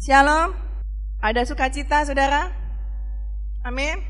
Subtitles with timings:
[0.00, 0.56] Shalom.
[1.20, 2.48] Ada sukacita, saudara?
[3.60, 4.00] Amin.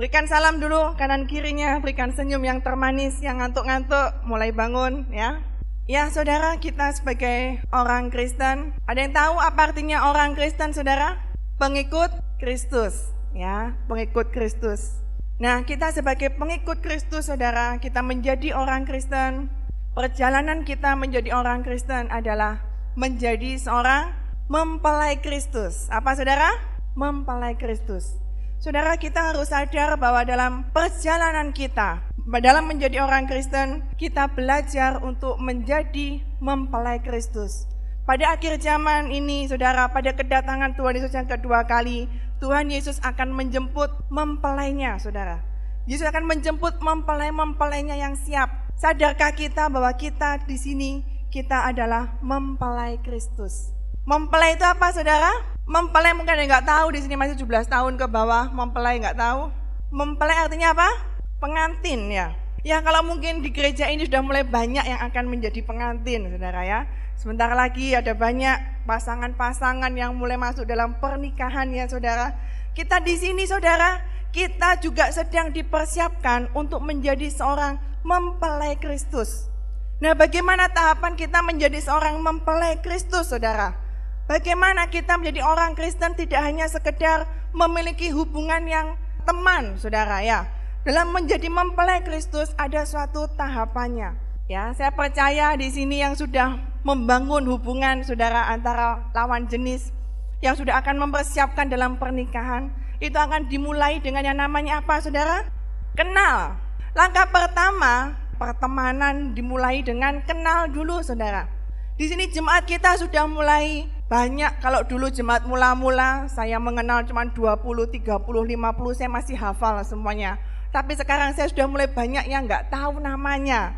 [0.00, 5.44] Berikan salam dulu kanan kirinya, berikan senyum yang termanis, yang ngantuk-ngantuk, mulai bangun ya.
[5.84, 11.20] Ya saudara, kita sebagai orang Kristen, ada yang tahu apa artinya orang Kristen saudara?
[11.60, 12.08] Pengikut
[12.40, 15.04] Kristus, ya, pengikut Kristus.
[15.36, 19.52] Nah, kita sebagai pengikut Kristus saudara, kita menjadi orang Kristen.
[19.92, 22.64] Perjalanan kita menjadi orang Kristen adalah
[22.96, 25.92] menjadi seorang mempelai Kristus.
[25.92, 26.48] Apa saudara?
[26.96, 28.16] Mempelai Kristus.
[28.58, 32.02] Saudara kita harus sadar bahwa dalam perjalanan kita,
[32.42, 37.68] dalam menjadi orang Kristen, kita belajar untuk menjadi mempelai Kristus.
[38.08, 42.08] Pada akhir zaman ini, saudara, pada kedatangan Tuhan Yesus yang kedua kali,
[42.40, 45.44] Tuhan Yesus akan menjemput mempelainya, saudara.
[45.84, 48.48] Yesus akan menjemput mempelai-mempelainya yang siap.
[48.80, 53.77] Sadarkah kita bahwa kita di sini, kita adalah mempelai Kristus.
[54.08, 55.28] Mempelai itu apa saudara?
[55.68, 58.48] Mempelai mungkin ada nggak tahu di sini masih 17 tahun ke bawah.
[58.56, 59.52] Mempelai nggak tahu?
[59.92, 60.88] Mempelai artinya apa?
[61.36, 62.32] Pengantin ya.
[62.64, 66.88] Ya kalau mungkin di gereja ini sudah mulai banyak yang akan menjadi pengantin saudara ya.
[67.20, 72.32] Sebentar lagi ada banyak pasangan-pasangan yang mulai masuk dalam pernikahan ya saudara.
[72.72, 74.00] Kita di sini saudara,
[74.32, 77.76] kita juga sedang dipersiapkan untuk menjadi seorang
[78.08, 79.52] mempelai Kristus.
[80.00, 83.87] Nah bagaimana tahapan kita menjadi seorang mempelai Kristus saudara?
[84.28, 87.24] Bagaimana kita menjadi orang Kristen tidak hanya sekedar
[87.56, 88.92] memiliki hubungan yang
[89.24, 90.44] teman, saudara ya.
[90.84, 94.12] Dalam menjadi mempelai Kristus ada suatu tahapannya.
[94.44, 99.96] Ya, saya percaya di sini yang sudah membangun hubungan saudara antara lawan jenis
[100.44, 102.68] yang sudah akan mempersiapkan dalam pernikahan
[103.00, 105.48] itu akan dimulai dengan yang namanya apa, saudara?
[105.96, 106.52] Kenal.
[106.92, 111.48] Langkah pertama pertemanan dimulai dengan kenal dulu, saudara.
[111.96, 117.60] Di sini jemaat kita sudah mulai banyak kalau dulu jemaat mula-mula saya mengenal cuma 20,
[117.60, 120.40] 30, 50 saya masih hafal semuanya.
[120.72, 123.76] Tapi sekarang saya sudah mulai banyak yang nggak tahu namanya.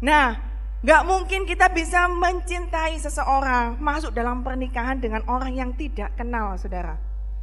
[0.00, 0.40] Nah,
[0.80, 6.96] nggak mungkin kita bisa mencintai seseorang masuk dalam pernikahan dengan orang yang tidak kenal, saudara.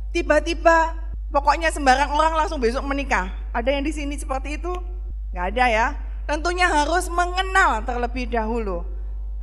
[0.10, 0.94] Tiba-tiba,
[1.30, 3.30] pokoknya sembarang orang langsung besok menikah.
[3.54, 4.74] Ada yang di sini seperti itu?
[5.38, 5.88] Nggak ada ya.
[6.26, 8.90] Tentunya harus mengenal terlebih dahulu.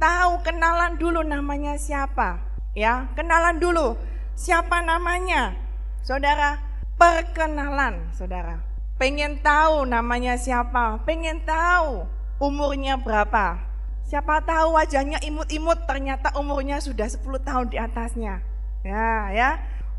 [0.02, 3.98] Tahu kenalan dulu namanya siapa Ya, kenalan dulu.
[4.38, 5.58] Siapa namanya?
[6.06, 6.62] Saudara,
[6.94, 8.62] perkenalan, saudara.
[8.94, 11.02] Pengen tahu namanya siapa?
[11.02, 12.06] Pengen tahu
[12.38, 13.58] umurnya berapa?
[14.06, 18.38] Siapa tahu wajahnya imut-imut, ternyata umurnya sudah 10 tahun di atasnya.
[18.86, 19.50] Ya, ya.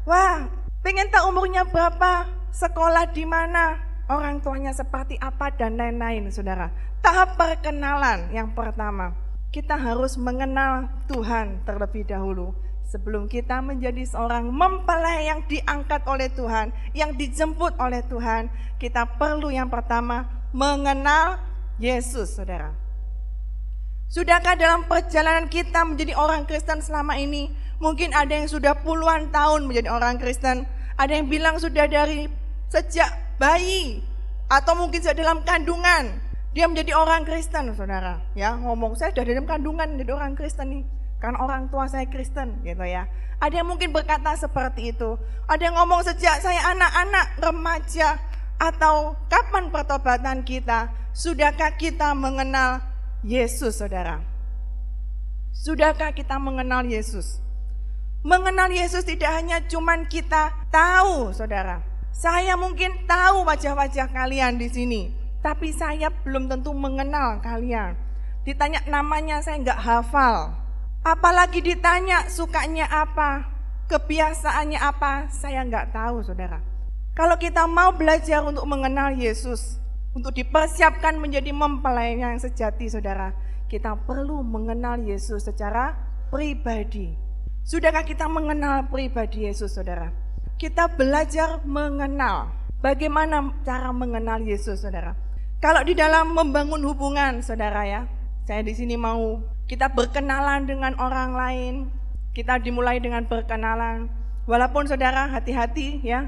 [0.08, 0.48] Wah,
[0.80, 2.28] pengen tahu umurnya berapa?
[2.56, 3.84] Sekolah di mana?
[4.08, 6.72] Orang tuanya seperti apa dan lain-lain, saudara.
[7.04, 9.21] Tahap perkenalan yang pertama
[9.52, 12.56] kita harus mengenal Tuhan terlebih dahulu.
[12.88, 19.48] Sebelum kita menjadi seorang mempelai yang diangkat oleh Tuhan, yang dijemput oleh Tuhan, kita perlu
[19.48, 21.40] yang pertama mengenal
[21.80, 22.76] Yesus, saudara.
[24.12, 27.48] Sudahkah dalam perjalanan kita menjadi orang Kristen selama ini?
[27.80, 30.68] Mungkin ada yang sudah puluhan tahun menjadi orang Kristen,
[31.00, 32.28] ada yang bilang sudah dari
[32.68, 34.04] sejak bayi,
[34.52, 36.20] atau mungkin sejak dalam kandungan,
[36.52, 38.20] dia menjadi orang Kristen, saudara.
[38.36, 40.84] Ya, ngomong saya sudah dalam kandungan menjadi orang Kristen nih.
[41.24, 43.08] Kan orang tua saya Kristen, gitu ya.
[43.40, 45.16] Ada yang mungkin berkata seperti itu.
[45.48, 48.20] Ada yang ngomong sejak saya anak-anak, remaja,
[48.60, 50.92] atau kapan pertobatan kita?
[51.16, 52.84] Sudahkah kita mengenal
[53.24, 54.20] Yesus, saudara?
[55.56, 57.40] Sudahkah kita mengenal Yesus?
[58.28, 61.80] Mengenal Yesus tidak hanya cuman kita tahu, saudara.
[62.12, 67.98] Saya mungkin tahu wajah-wajah kalian di sini tapi saya belum tentu mengenal kalian.
[68.46, 70.54] Ditanya namanya saya nggak hafal.
[71.02, 73.50] Apalagi ditanya sukanya apa,
[73.90, 76.62] kebiasaannya apa, saya nggak tahu saudara.
[77.18, 79.82] Kalau kita mau belajar untuk mengenal Yesus,
[80.14, 83.34] untuk dipersiapkan menjadi mempelai yang sejati saudara,
[83.66, 85.98] kita perlu mengenal Yesus secara
[86.30, 87.18] pribadi.
[87.66, 90.14] Sudahkah kita mengenal pribadi Yesus saudara?
[90.62, 92.54] Kita belajar mengenal.
[92.82, 95.31] Bagaimana cara mengenal Yesus saudara?
[95.62, 98.02] Kalau di dalam membangun hubungan, saudara ya,
[98.50, 101.74] saya di sini mau kita berkenalan dengan orang lain,
[102.34, 104.10] kita dimulai dengan berkenalan.
[104.50, 106.26] Walaupun saudara hati-hati ya,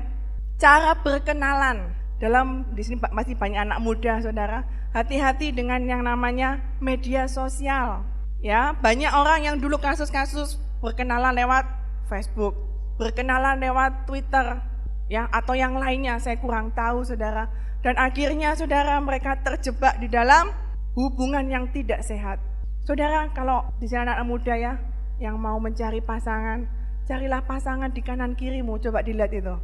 [0.62, 7.26] cara berkenalan dalam di sini masih banyak anak muda saudara, hati-hati dengan yang namanya media
[7.26, 8.06] sosial.
[8.38, 11.66] Ya, banyak orang yang dulu kasus-kasus berkenalan lewat
[12.06, 12.54] Facebook,
[13.02, 14.62] berkenalan lewat Twitter,
[15.10, 17.50] ya atau yang lainnya saya kurang tahu saudara
[17.84, 20.50] dan akhirnya saudara mereka terjebak di dalam
[20.96, 22.40] hubungan yang tidak sehat.
[22.88, 24.74] Saudara kalau di sini anak, -anak muda ya
[25.20, 26.64] yang mau mencari pasangan,
[27.04, 29.56] Carilah pasangan di kanan kirimu, coba dilihat itu.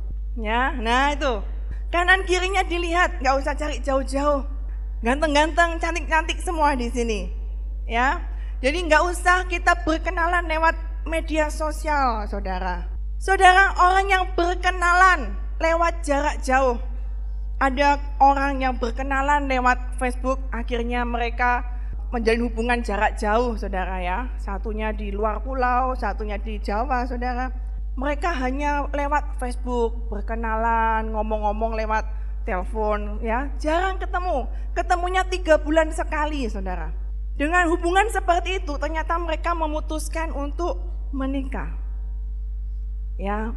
[0.43, 1.39] Ya, nah itu.
[1.87, 4.43] Kanan kirinya dilihat, nggak usah cari jauh-jauh.
[4.99, 7.31] Ganteng-ganteng, cantik-cantik semua di sini.
[7.87, 8.19] Ya,
[8.59, 10.75] jadi nggak usah kita berkenalan lewat
[11.07, 12.91] media sosial, saudara.
[13.23, 15.31] Saudara, orang yang berkenalan
[15.63, 16.75] lewat jarak jauh.
[17.59, 21.67] Ada orang yang berkenalan lewat Facebook, akhirnya mereka
[22.15, 24.31] menjalin hubungan jarak jauh, saudara ya.
[24.39, 27.51] Satunya di luar pulau, satunya di Jawa, saudara.
[27.99, 32.07] Mereka hanya lewat Facebook, berkenalan, ngomong-ngomong lewat
[32.47, 33.51] telepon, ya.
[33.59, 34.47] Jarang ketemu.
[34.71, 36.95] Ketemunya tiga bulan sekali, saudara.
[37.35, 40.79] Dengan hubungan seperti itu, ternyata mereka memutuskan untuk
[41.11, 41.75] menikah.
[43.19, 43.51] Ya,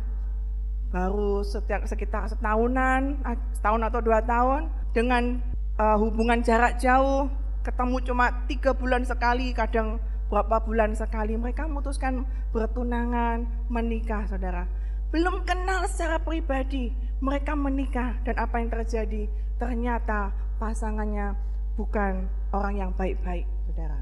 [0.92, 3.18] baru setiap sekitar setahunan,
[3.56, 5.40] setahun atau dua tahun, dengan
[5.80, 7.32] uh, hubungan jarak jauh,
[7.64, 9.96] ketemu cuma tiga bulan sekali, kadang
[10.28, 14.68] berapa bulan sekali, mereka memutuskan bertunangan, menikah, saudara.
[15.12, 19.28] Belum kenal secara pribadi, mereka menikah dan apa yang terjadi?
[19.60, 21.36] Ternyata pasangannya
[21.76, 24.00] bukan orang yang baik-baik saudara.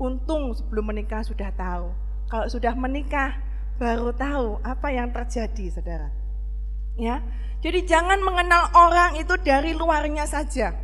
[0.00, 1.92] Untung sebelum menikah sudah tahu.
[2.28, 3.36] Kalau sudah menikah
[3.80, 6.12] baru tahu apa yang terjadi, saudara.
[7.00, 7.24] Ya,
[7.64, 10.76] jadi jangan mengenal orang itu dari luarnya saja.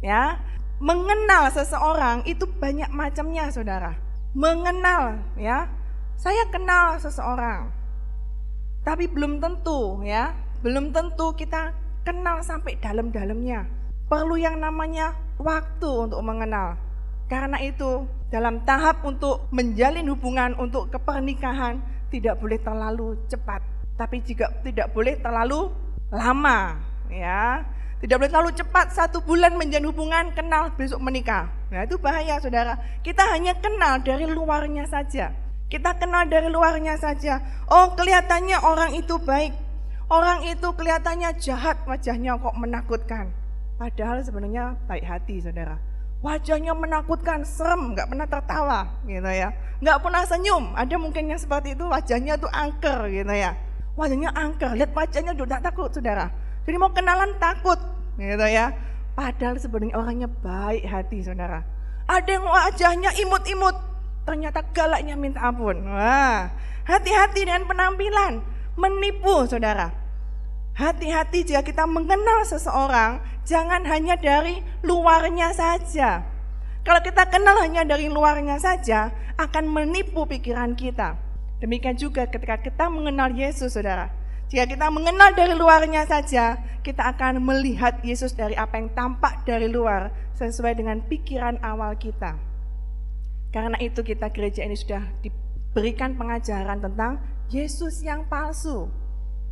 [0.00, 0.40] Ya,
[0.80, 3.92] mengenal seseorang itu banyak macamnya, saudara.
[4.32, 5.68] Mengenal, ya.
[6.16, 7.68] Saya kenal seseorang,
[8.80, 10.32] tapi belum tentu, ya.
[10.64, 11.76] Belum tentu kita
[12.08, 13.68] kenal sampai dalam-dalamnya.
[14.08, 16.80] Perlu yang namanya waktu untuk mengenal.
[17.28, 21.78] Karena itu, dalam tahap untuk menjalin hubungan untuk kepernikahan
[22.10, 23.62] tidak boleh terlalu cepat,
[23.94, 25.70] tapi juga tidak boleh terlalu
[26.10, 27.62] lama, ya.
[28.02, 31.46] Tidak boleh terlalu cepat satu bulan menjalin hubungan kenal besok menikah.
[31.70, 32.76] Nah itu bahaya saudara.
[33.06, 35.30] Kita hanya kenal dari luarnya saja.
[35.70, 37.40] Kita kenal dari luarnya saja.
[37.70, 39.54] Oh kelihatannya orang itu baik.
[40.10, 43.32] Orang itu kelihatannya jahat wajahnya kok menakutkan.
[43.80, 45.93] Padahal sebenarnya baik hati saudara.
[46.24, 49.52] Wajahnya menakutkan, serem, nggak pernah tertawa gitu ya.
[49.84, 53.52] Nggak pernah senyum, ada mungkin yang seperti itu wajahnya tuh angker gitu ya.
[53.92, 56.32] Wajahnya angker, lihat wajahnya udah takut saudara.
[56.64, 57.76] Jadi mau kenalan takut
[58.16, 58.72] gitu ya.
[59.12, 61.60] Padahal sebenarnya orangnya baik hati saudara.
[62.08, 63.76] Ada yang wajahnya imut-imut,
[64.24, 65.76] ternyata galaknya minta ampun.
[65.84, 66.48] Wah,
[66.88, 68.40] hati-hati dengan penampilan,
[68.80, 69.92] menipu saudara.
[70.74, 76.26] Hati-hati jika kita mengenal seseorang, jangan hanya dari luarnya saja.
[76.82, 81.14] Kalau kita kenal hanya dari luarnya saja, akan menipu pikiran kita.
[81.62, 84.10] Demikian juga ketika kita mengenal Yesus, saudara.
[84.50, 89.70] Jika kita mengenal dari luarnya saja, kita akan melihat Yesus dari apa yang tampak dari
[89.70, 92.34] luar, sesuai dengan pikiran awal kita.
[93.54, 99.03] Karena itu kita gereja ini sudah diberikan pengajaran tentang Yesus yang palsu.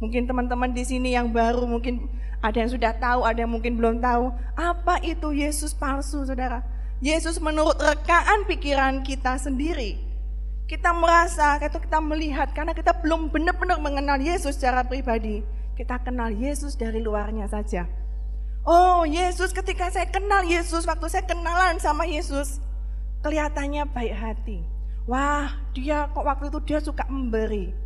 [0.03, 2.11] Mungkin teman-teman di sini yang baru mungkin
[2.43, 4.35] ada yang sudah tahu, ada yang mungkin belum tahu.
[4.59, 6.67] Apa itu Yesus palsu, saudara?
[6.99, 10.03] Yesus menurut rekaan pikiran kita sendiri.
[10.67, 15.47] Kita merasa, atau kita melihat, karena kita belum benar-benar mengenal Yesus secara pribadi.
[15.79, 17.87] Kita kenal Yesus dari luarnya saja.
[18.67, 22.59] Oh Yesus ketika saya kenal Yesus, waktu saya kenalan sama Yesus,
[23.23, 24.59] kelihatannya baik hati.
[25.07, 27.82] Wah dia kok waktu itu dia suka memberi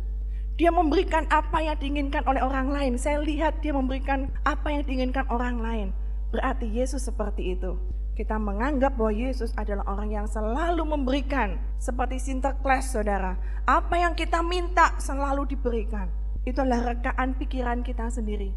[0.57, 2.97] dia memberikan apa yang diinginkan oleh orang lain.
[2.97, 5.87] Saya lihat dia memberikan apa yang diinginkan orang lain.
[6.33, 7.77] Berarti Yesus seperti itu.
[8.17, 11.61] Kita menganggap bahwa Yesus adalah orang yang selalu memberikan.
[11.77, 13.37] Seperti Sinterklas saudara.
[13.69, 16.09] Apa yang kita minta selalu diberikan.
[16.41, 18.49] Itu adalah rekaan pikiran kita sendiri.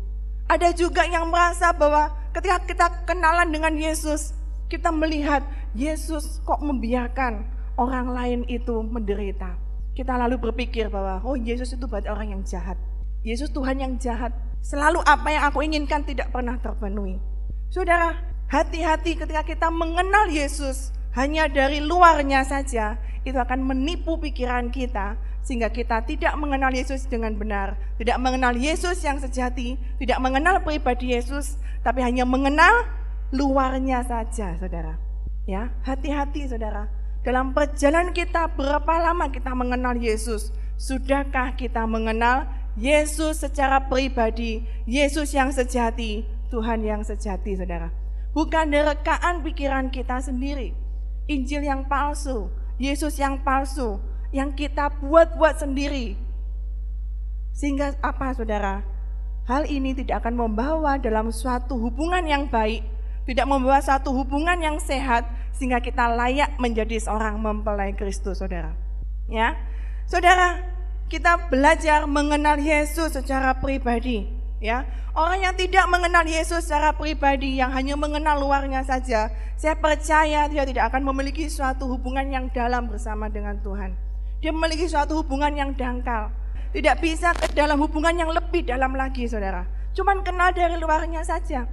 [0.49, 4.33] Ada juga yang merasa bahwa ketika kita kenalan dengan Yesus,
[4.73, 5.45] kita melihat
[5.77, 7.45] Yesus kok membiarkan
[7.77, 9.70] orang lain itu menderita
[10.01, 12.81] kita lalu berpikir bahwa oh Yesus itu berarti orang yang jahat.
[13.21, 14.33] Yesus Tuhan yang jahat.
[14.65, 17.21] Selalu apa yang aku inginkan tidak pernah terpenuhi.
[17.69, 18.17] Saudara,
[18.49, 22.97] hati-hati ketika kita mengenal Yesus hanya dari luarnya saja,
[23.29, 29.05] itu akan menipu pikiran kita sehingga kita tidak mengenal Yesus dengan benar, tidak mengenal Yesus
[29.05, 32.89] yang sejati, tidak mengenal pribadi Yesus, tapi hanya mengenal
[33.33, 34.97] luarnya saja, Saudara.
[35.45, 36.89] Ya, hati-hati Saudara.
[37.21, 40.57] Dalam perjalanan kita berapa lama kita mengenal Yesus?
[40.81, 42.49] Sudahkah kita mengenal
[42.81, 47.93] Yesus secara pribadi, Yesus yang sejati, Tuhan yang sejati, saudara.
[48.33, 50.73] Bukan rekaan pikiran kita sendiri.
[51.29, 52.49] Injil yang palsu,
[52.81, 54.01] Yesus yang palsu,
[54.33, 56.17] yang kita buat-buat sendiri.
[57.53, 58.81] Sehingga apa saudara?
[59.45, 62.81] Hal ini tidak akan membawa dalam suatu hubungan yang baik,
[63.29, 68.73] tidak membawa satu hubungan yang sehat, sehingga kita layak menjadi seorang mempelai Kristus, saudara.
[69.29, 69.55] Ya,
[70.09, 70.65] saudara,
[71.11, 74.31] kita belajar mengenal Yesus secara pribadi,
[74.63, 74.87] ya.
[75.11, 80.63] Orang yang tidak mengenal Yesus secara pribadi, yang hanya mengenal luarnya saja, saya percaya dia
[80.65, 83.93] tidak akan memiliki suatu hubungan yang dalam bersama dengan Tuhan.
[84.41, 86.33] Dia memiliki suatu hubungan yang dangkal.
[86.71, 89.67] Tidak bisa ke dalam hubungan yang lebih dalam lagi, saudara.
[89.93, 91.67] Cuman kenal dari luarnya saja.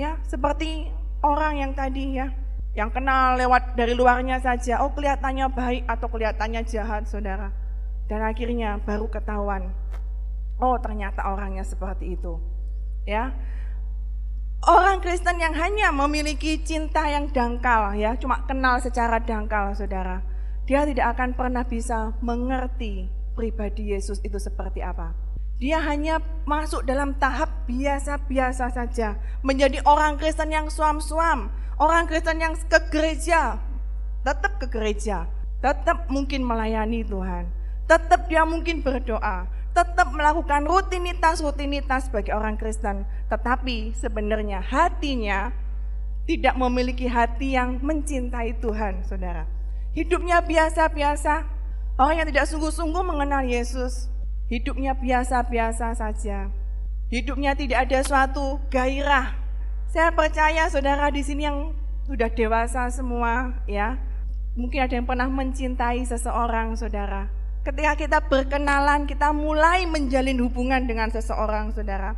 [0.00, 0.88] Ya, seperti
[1.20, 2.32] orang yang tadi ya,
[2.72, 4.80] yang kenal lewat dari luarnya saja.
[4.80, 7.52] Oh, kelihatannya baik atau kelihatannya jahat, saudara.
[8.08, 9.72] Dan akhirnya baru ketahuan.
[10.56, 12.40] Oh, ternyata orangnya seperti itu.
[13.04, 13.34] Ya.
[14.62, 20.22] Orang Kristen yang hanya memiliki cinta yang dangkal ya, cuma kenal secara dangkal, Saudara.
[20.70, 25.21] Dia tidak akan pernah bisa mengerti pribadi Yesus itu seperti apa.
[25.62, 29.14] Dia hanya masuk dalam tahap biasa-biasa saja.
[29.46, 31.54] Menjadi orang Kristen yang suam-suam.
[31.78, 33.62] Orang Kristen yang ke gereja.
[34.26, 35.30] Tetap ke gereja.
[35.62, 37.46] Tetap mungkin melayani Tuhan.
[37.86, 39.46] Tetap dia mungkin berdoa.
[39.70, 43.06] Tetap melakukan rutinitas-rutinitas bagi orang Kristen.
[43.30, 45.54] Tetapi sebenarnya hatinya
[46.26, 49.46] tidak memiliki hati yang mencintai Tuhan, saudara.
[49.94, 51.46] Hidupnya biasa-biasa.
[52.02, 54.10] Orang yang tidak sungguh-sungguh mengenal Yesus
[54.52, 56.52] hidupnya biasa-biasa saja.
[57.08, 59.32] Hidupnya tidak ada suatu gairah.
[59.88, 61.72] Saya percaya saudara di sini yang
[62.04, 63.96] sudah dewasa semua ya.
[64.52, 67.32] Mungkin ada yang pernah mencintai seseorang saudara.
[67.64, 72.12] Ketika kita berkenalan, kita mulai menjalin hubungan dengan seseorang saudara.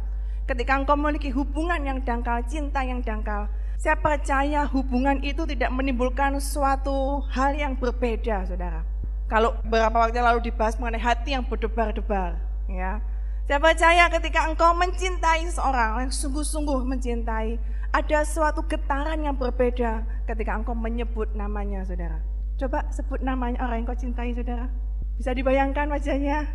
[0.51, 3.47] Ketika engkau memiliki hubungan yang dangkal, cinta yang dangkal,
[3.79, 8.94] saya percaya hubungan itu tidak menimbulkan suatu hal yang berbeda saudara
[9.27, 12.37] kalau beberapa waktu lalu dibahas mengenai hati yang berdebar-debar,
[12.69, 13.01] ya.
[13.45, 17.61] Saya percaya ketika engkau mencintai seorang yang sungguh-sungguh mencintai,
[17.93, 22.25] ada suatu getaran yang berbeda ketika engkau menyebut namanya, saudara.
[22.57, 24.73] Coba sebut namanya orang yang kau cintai, saudara.
[25.21, 26.49] Bisa dibayangkan wajahnya?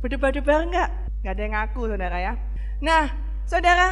[0.00, 0.90] Berdebar-debar enggak?
[1.22, 2.32] Enggak ada yang ngaku, saudara ya.
[2.78, 3.04] Nah,
[3.48, 3.88] saudara,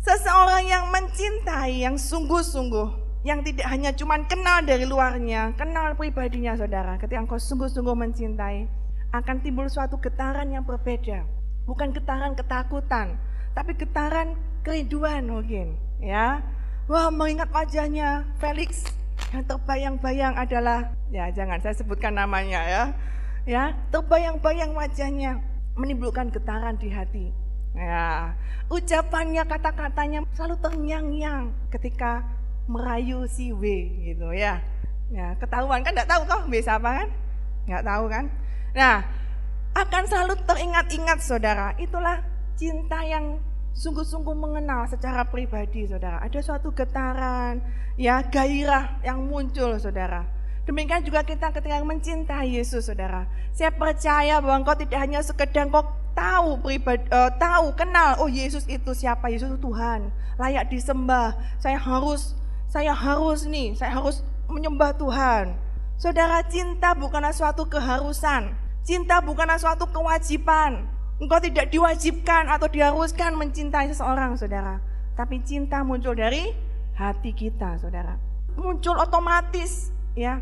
[0.00, 6.94] seseorang yang mencintai, yang sungguh-sungguh, yang tidak hanya cuma kenal dari luarnya, kenal pribadinya saudara.
[7.02, 8.70] Ketika engkau sungguh-sungguh mencintai,
[9.10, 11.26] akan timbul suatu getaran yang berbeda.
[11.66, 13.18] Bukan getaran ketakutan,
[13.52, 15.74] tapi getaran kerinduan mungkin.
[15.98, 16.40] Ya,
[16.86, 18.86] wah mengingat wajahnya Felix
[19.34, 22.84] yang terbayang-bayang adalah, ya jangan saya sebutkan namanya ya.
[23.48, 25.40] Ya, terbayang-bayang wajahnya
[25.74, 27.32] menimbulkan getaran di hati.
[27.76, 28.32] Ya,
[28.72, 32.24] ucapannya, kata-katanya selalu terngiang-ngiang ketika
[32.68, 33.64] merayu si W
[34.04, 34.60] gitu ya.
[35.08, 37.08] Ya, ketahuan kan enggak tahu toh W siapa kan?
[37.64, 38.24] Enggak tahu kan?
[38.76, 38.96] Nah,
[39.72, 42.20] akan selalu teringat-ingat saudara, itulah
[42.60, 43.40] cinta yang
[43.72, 46.20] sungguh-sungguh mengenal secara pribadi saudara.
[46.20, 47.64] Ada suatu getaran,
[47.96, 50.28] ya gairah yang muncul saudara.
[50.68, 53.24] Demikian juga kita ketika mencintai Yesus saudara.
[53.56, 58.66] Saya percaya bahwa engkau tidak hanya sekedar engkau tahu pribadi, uh, tahu kenal oh Yesus
[58.66, 62.34] itu siapa Yesus itu Tuhan layak disembah saya harus
[62.68, 65.56] saya harus nih, saya harus menyembah Tuhan.
[65.96, 68.52] Saudara, cinta bukanlah suatu keharusan.
[68.84, 70.86] Cinta bukanlah suatu kewajiban.
[71.18, 74.78] Engkau tidak diwajibkan atau diharuskan mencintai seseorang, saudara.
[75.18, 76.54] Tapi cinta muncul dari
[76.94, 78.14] hati kita, saudara.
[78.54, 80.38] Muncul otomatis, ya.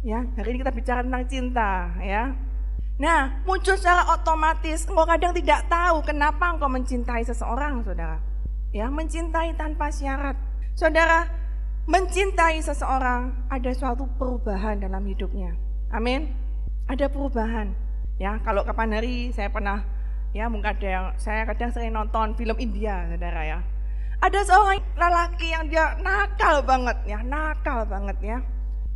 [0.00, 2.32] Ya, hari ini kita bicara tentang cinta, ya.
[2.96, 4.86] Nah, muncul secara otomatis.
[4.88, 8.22] Engkau kadang tidak tahu kenapa engkau mencintai seseorang, saudara.
[8.72, 10.38] Ya, mencintai tanpa syarat.
[10.72, 11.28] Saudara,
[11.84, 15.52] mencintai seseorang ada suatu perubahan dalam hidupnya.
[15.92, 16.32] Amin.
[16.88, 17.76] Ada perubahan.
[18.16, 19.84] Ya, kalau kapan hari saya pernah
[20.32, 23.58] ya mungkin ada yang saya kadang sering nonton film India, Saudara ya.
[24.24, 28.38] Ada seorang lelaki yang dia nakal banget ya, nakal banget ya.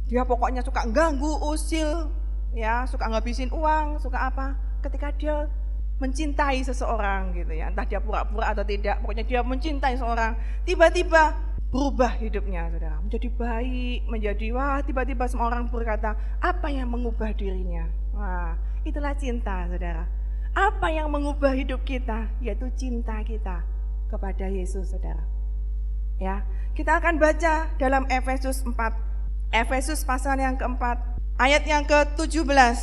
[0.09, 2.09] Dia pokoknya suka ganggu, usil,
[2.57, 4.57] ya, suka ngabisin uang, suka apa.
[4.80, 5.45] Ketika dia
[6.00, 10.33] mencintai seseorang gitu ya, entah dia pura-pura atau tidak, pokoknya dia mencintai seseorang,
[10.64, 12.97] tiba-tiba berubah hidupnya saudara.
[13.05, 17.85] Menjadi baik menjadi wah tiba-tiba semua orang berkata apa yang mengubah dirinya?
[18.17, 18.57] Wah
[18.89, 20.09] itulah cinta saudara.
[20.57, 22.33] Apa yang mengubah hidup kita?
[22.41, 23.63] Yaitu cinta kita
[24.09, 25.23] kepada Yesus saudara.
[26.17, 28.75] Ya kita akan baca dalam Efesus 4
[29.51, 31.01] Efesus pasal yang keempat
[31.41, 32.79] ayat yang ke-17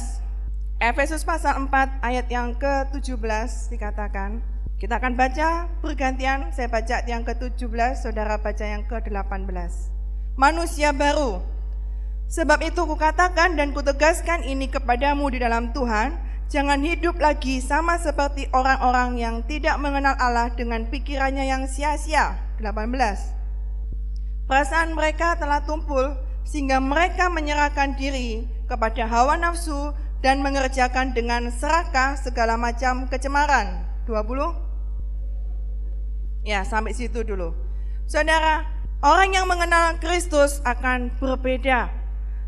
[0.84, 4.44] Efesus pasal 4 ayat yang ke-17 dikatakan
[4.76, 9.48] kita akan baca bergantian, saya baca yang ke-17, saudara baca yang ke-18.
[10.36, 11.40] Manusia baru.
[12.28, 16.20] Sebab itu kukatakan dan kutegaskan ini kepadamu di dalam Tuhan,
[16.52, 22.36] jangan hidup lagi sama seperti orang-orang yang tidak mengenal Allah dengan pikirannya yang sia-sia.
[22.60, 22.92] 18.
[24.52, 32.20] Perasaan mereka telah tumpul sehingga mereka menyerahkan diri kepada hawa nafsu dan mengerjakan dengan serakah
[32.20, 33.88] segala macam kecemaran.
[34.04, 34.65] 20?
[36.46, 37.58] Ya, sampai situ dulu.
[38.06, 38.70] Saudara,
[39.02, 41.90] orang yang mengenal Kristus akan berbeda.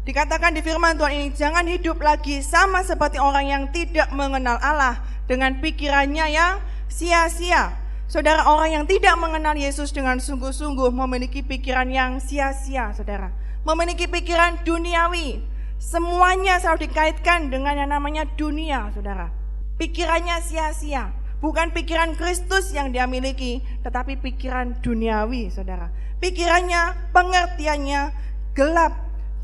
[0.06, 5.02] Dikatakan di firman Tuhan ini, jangan hidup lagi sama seperti orang yang tidak mengenal Allah
[5.26, 7.74] dengan pikirannya yang sia-sia.
[8.08, 13.34] Saudara, orang yang tidak mengenal Yesus dengan sungguh-sungguh memiliki pikiran yang sia-sia, saudara.
[13.68, 15.44] Memiliki pikiran duniawi,
[15.78, 19.30] Semuanya selalu dikaitkan dengan yang namanya dunia, saudara.
[19.78, 21.14] Pikirannya sia-sia.
[21.38, 25.94] Bukan pikiran Kristus yang dia miliki, tetapi pikiran duniawi, saudara.
[26.18, 28.02] Pikirannya, pengertiannya
[28.58, 28.94] gelap,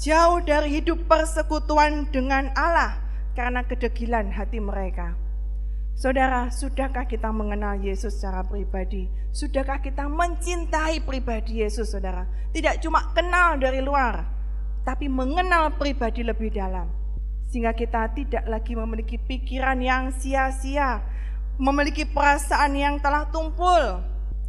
[0.02, 2.98] jauh dari hidup persekutuan dengan Allah
[3.38, 5.14] karena kedegilan hati mereka.
[5.94, 9.06] Saudara, sudahkah kita mengenal Yesus secara pribadi?
[9.30, 12.26] Sudahkah kita mencintai pribadi Yesus, saudara?
[12.50, 14.26] Tidak cuma kenal dari luar,
[14.82, 16.90] tapi mengenal pribadi lebih dalam.
[17.54, 21.06] Sehingga kita tidak lagi memiliki pikiran yang sia-sia,
[21.58, 24.02] memiliki perasaan yang telah tumpul.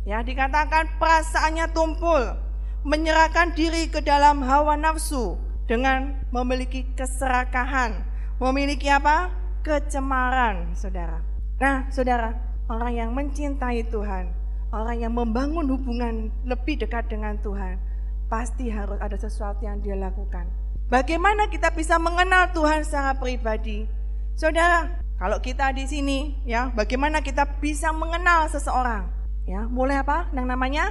[0.04, 2.36] Ya, dikatakan perasaannya tumpul,
[2.84, 8.04] menyerahkan diri ke dalam hawa nafsu dengan memiliki keserakahan,
[8.36, 9.32] memiliki apa?
[9.64, 11.24] kecemaran, Saudara.
[11.56, 12.36] Nah, Saudara,
[12.68, 14.28] orang yang mencintai Tuhan,
[14.76, 17.80] orang yang membangun hubungan lebih dekat dengan Tuhan,
[18.28, 20.44] pasti harus ada sesuatu yang dia lakukan.
[20.92, 23.88] Bagaimana kita bisa mengenal Tuhan secara pribadi?
[24.36, 29.06] Saudara, kalau kita di sini ya, bagaimana kita bisa mengenal seseorang?
[29.46, 30.26] Ya, mulai apa?
[30.34, 30.84] Yang namanya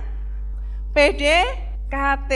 [0.95, 2.31] PDKT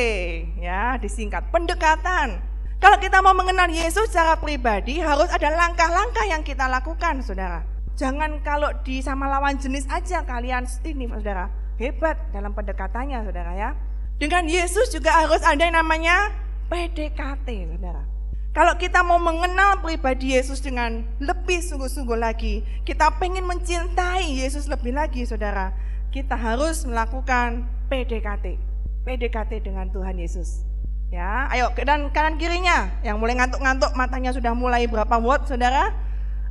[0.59, 2.43] ya, disingkat pendekatan.
[2.77, 7.65] Kalau kita mau mengenal Yesus secara pribadi harus ada langkah-langkah yang kita lakukan, Saudara.
[7.97, 11.49] Jangan kalau di sama lawan jenis aja kalian ini, Saudara.
[11.81, 13.69] Hebat dalam pendekatannya, Saudara ya.
[14.17, 16.33] Dengan Yesus juga harus ada yang namanya
[16.73, 18.16] PDKT, saudara.
[18.57, 24.97] Kalau kita mau mengenal pribadi Yesus dengan lebih sungguh-sungguh lagi, kita pengen mencintai Yesus lebih
[24.97, 25.77] lagi, saudara.
[26.09, 28.57] Kita harus melakukan PDKT,
[29.05, 30.65] PDKT dengan Tuhan Yesus.
[31.13, 35.93] Ya, ayo dan kanan kirinya yang mulai ngantuk-ngantuk matanya sudah mulai berapa watt, saudara?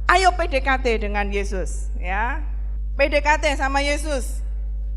[0.06, 2.38] Ayo PDKT dengan Yesus, ya.
[2.94, 4.46] PDKT sama Yesus.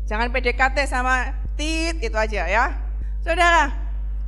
[0.06, 2.78] Jangan PDKT sama tit itu aja ya.
[3.26, 3.79] Saudara,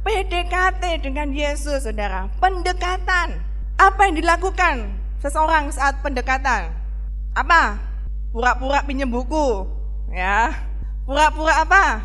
[0.02, 2.26] PDKT dengan Yesus, saudara.
[2.42, 3.38] Pendekatan.
[3.78, 4.90] Apa yang dilakukan
[5.22, 6.74] seseorang saat pendekatan?
[7.38, 7.78] Apa?
[8.34, 9.62] Pura-pura pinjam buku,
[10.10, 10.50] ya.
[11.06, 12.02] Pura-pura apa?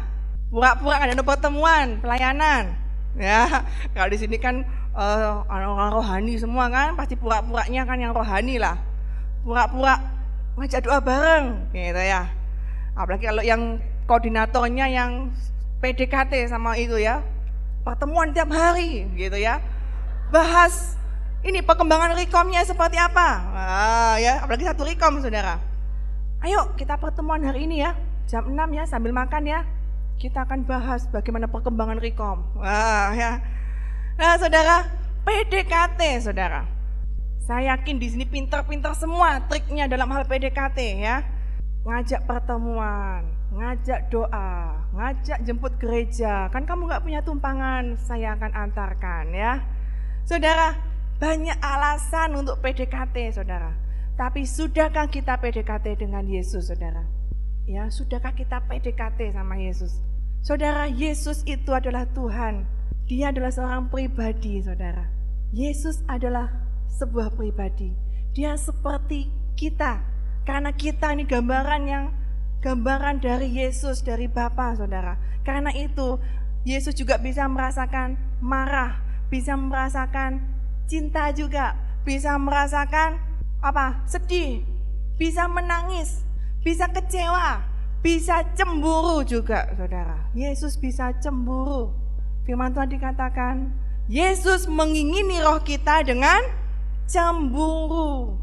[0.53, 2.77] Pura-pura ada pertemuan, pelayanan,
[3.17, 3.65] ya.
[3.97, 4.62] Kalau di sini kan
[5.49, 8.77] orang-orang rohani semua kan, pasti pura-puranya kan yang rohani lah.
[9.41, 9.97] Pura-pura
[10.53, 12.29] ngajak doa bareng, gitu ya.
[12.93, 15.33] Apalagi kalau yang koordinatornya yang
[15.81, 17.25] PDKT sama itu ya.
[17.88, 19.63] Pertemuan tiap hari gitu ya.
[20.28, 21.00] Bahas
[21.47, 23.47] ini perkembangan rekomnya seperti apa.
[23.56, 25.56] Ah, ya, apalagi satu rekom Saudara.
[26.43, 27.95] Ayo kita pertemuan hari ini ya.
[28.28, 29.63] Jam 6 ya sambil makan ya.
[30.19, 32.43] Kita akan bahas bagaimana perkembangan rekom.
[32.60, 33.39] Wah, ya.
[34.19, 34.84] Nah, Saudara,
[35.23, 36.67] PDKT Saudara.
[37.47, 41.23] Saya yakin di sini pinter-pinter semua triknya dalam hal PDKT ya.
[41.88, 46.51] Ngajak pertemuan, ngajak doa, ngajak jemput gereja.
[46.51, 49.63] Kan kamu nggak punya tumpangan, saya akan antarkan ya.
[50.27, 50.75] Saudara,
[51.17, 53.71] banyak alasan untuk PDKT, saudara.
[54.17, 57.05] Tapi sudahkah kita PDKT dengan Yesus, saudara?
[57.69, 60.03] Ya, sudahkah kita PDKT sama Yesus?
[60.43, 62.65] Saudara, Yesus itu adalah Tuhan.
[63.07, 65.07] Dia adalah seorang pribadi, saudara.
[65.55, 66.51] Yesus adalah
[66.99, 67.95] sebuah pribadi.
[68.36, 70.03] Dia seperti kita.
[70.43, 72.05] Karena kita ini gambaran yang
[72.62, 75.17] gambaran dari Yesus, dari Bapa, saudara.
[75.46, 76.17] Karena itu,
[76.67, 79.00] Yesus juga bisa merasakan marah,
[79.32, 80.43] bisa merasakan
[80.89, 83.20] cinta juga, bisa merasakan
[83.63, 84.04] apa?
[84.08, 84.63] Sedih,
[85.15, 86.24] bisa menangis,
[86.63, 87.63] bisa kecewa,
[88.04, 90.28] bisa cemburu juga, saudara.
[90.36, 91.91] Yesus bisa cemburu.
[92.48, 93.56] Firman Tuhan dikatakan,
[94.08, 96.39] Yesus mengingini roh kita dengan
[97.08, 98.39] cemburu.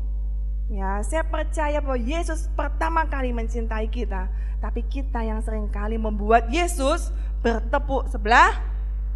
[0.72, 4.32] Ya, saya percaya bahwa Yesus pertama kali mencintai kita,
[4.64, 7.12] tapi kita yang sering kali membuat Yesus
[7.44, 8.64] bertepuk sebelah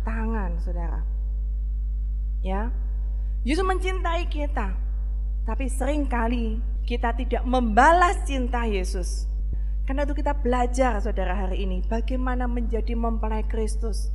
[0.04, 1.00] tangan, Saudara.
[2.44, 2.68] Ya.
[3.48, 4.76] Yesus mencintai kita,
[5.48, 9.24] tapi sering kali kita tidak membalas cinta Yesus.
[9.88, 14.12] Karena itu kita belajar saudara hari ini bagaimana menjadi mempelai Kristus.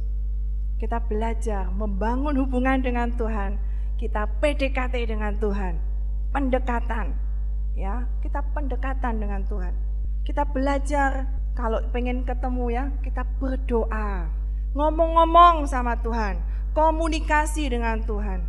[0.77, 3.57] Kita belajar membangun hubungan dengan Tuhan.
[3.97, 5.81] Kita PDKT dengan Tuhan.
[6.29, 7.22] Pendekatan
[7.73, 9.73] ya kita pendekatan dengan Tuhan
[10.23, 14.29] kita belajar kalau pengen ketemu ya kita berdoa
[14.73, 16.41] ngomong-ngomong sama Tuhan
[16.73, 18.41] komunikasi dengan Tuhan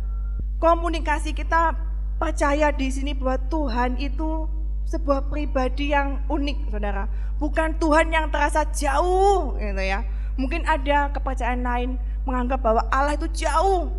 [0.57, 1.75] komunikasi kita
[2.15, 4.47] percaya di sini bahwa Tuhan itu
[4.85, 7.09] sebuah pribadi yang unik, saudara.
[7.41, 10.05] Bukan Tuhan yang terasa jauh, gitu ya.
[10.39, 11.89] Mungkin ada kepercayaan lain
[12.23, 13.91] menganggap bahwa Allah itu jauh,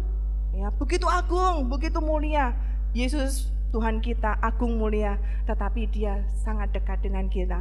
[0.52, 2.52] ya begitu agung, begitu mulia.
[2.96, 7.60] Yesus Tuhan kita agung mulia, tetapi Dia sangat dekat dengan kita.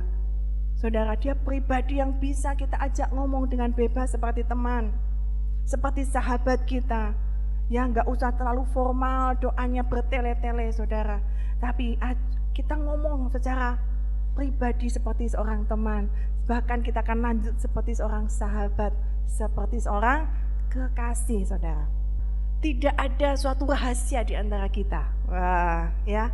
[0.78, 4.94] Saudara, Dia pribadi yang bisa kita ajak ngomong dengan bebas seperti teman,
[5.66, 7.16] seperti sahabat kita.
[7.72, 11.18] Ya, nggak usah terlalu formal doanya bertele-tele, saudara.
[11.58, 11.98] Tapi
[12.54, 13.82] kita ngomong secara
[14.38, 16.12] pribadi seperti seorang teman.
[16.46, 18.94] Bahkan kita akan lanjut seperti seorang sahabat,
[19.26, 20.30] seperti seorang
[20.70, 22.05] kekasih, saudara.
[22.66, 25.06] Tidak ada suatu rahasia di antara kita.
[25.30, 26.34] Wah, ya.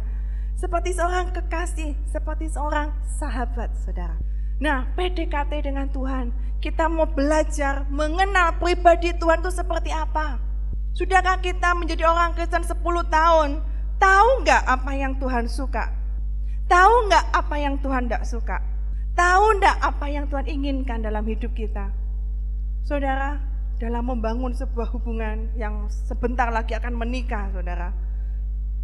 [0.56, 4.16] Seperti seorang kekasih, seperti seorang sahabat, saudara.
[4.64, 6.32] Nah, PDKT dengan Tuhan,
[6.64, 10.40] kita mau belajar mengenal pribadi Tuhan itu seperti apa.
[10.96, 12.80] Sudahkah kita menjadi orang Kristen 10
[13.12, 13.60] tahun,
[14.00, 15.92] tahu nggak apa yang Tuhan suka?
[16.72, 18.64] Tahu nggak apa yang Tuhan tidak suka?
[19.20, 21.92] Tahu nggak apa yang Tuhan inginkan dalam hidup kita?
[22.88, 23.51] Saudara,
[23.82, 27.90] dalam membangun sebuah hubungan yang sebentar lagi akan menikah, saudara.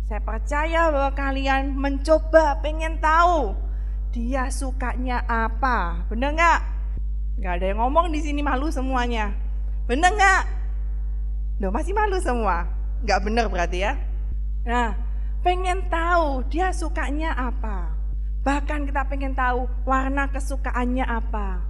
[0.10, 3.54] Saya percaya bahwa kalian mencoba pengen tahu
[4.10, 6.02] dia sukanya apa.
[6.10, 6.60] Bener nggak?
[7.38, 9.30] Nggak ada yang ngomong di sini malu semuanya.
[9.86, 10.44] Bener nggak?
[11.62, 12.66] Loh masih malu semua.
[13.06, 13.94] Nggak bener berarti ya.
[14.66, 14.98] Nah,
[15.46, 17.94] pengen tahu dia sukanya apa.
[18.42, 21.62] Bahkan kita pengen tahu warna kesukaannya apa.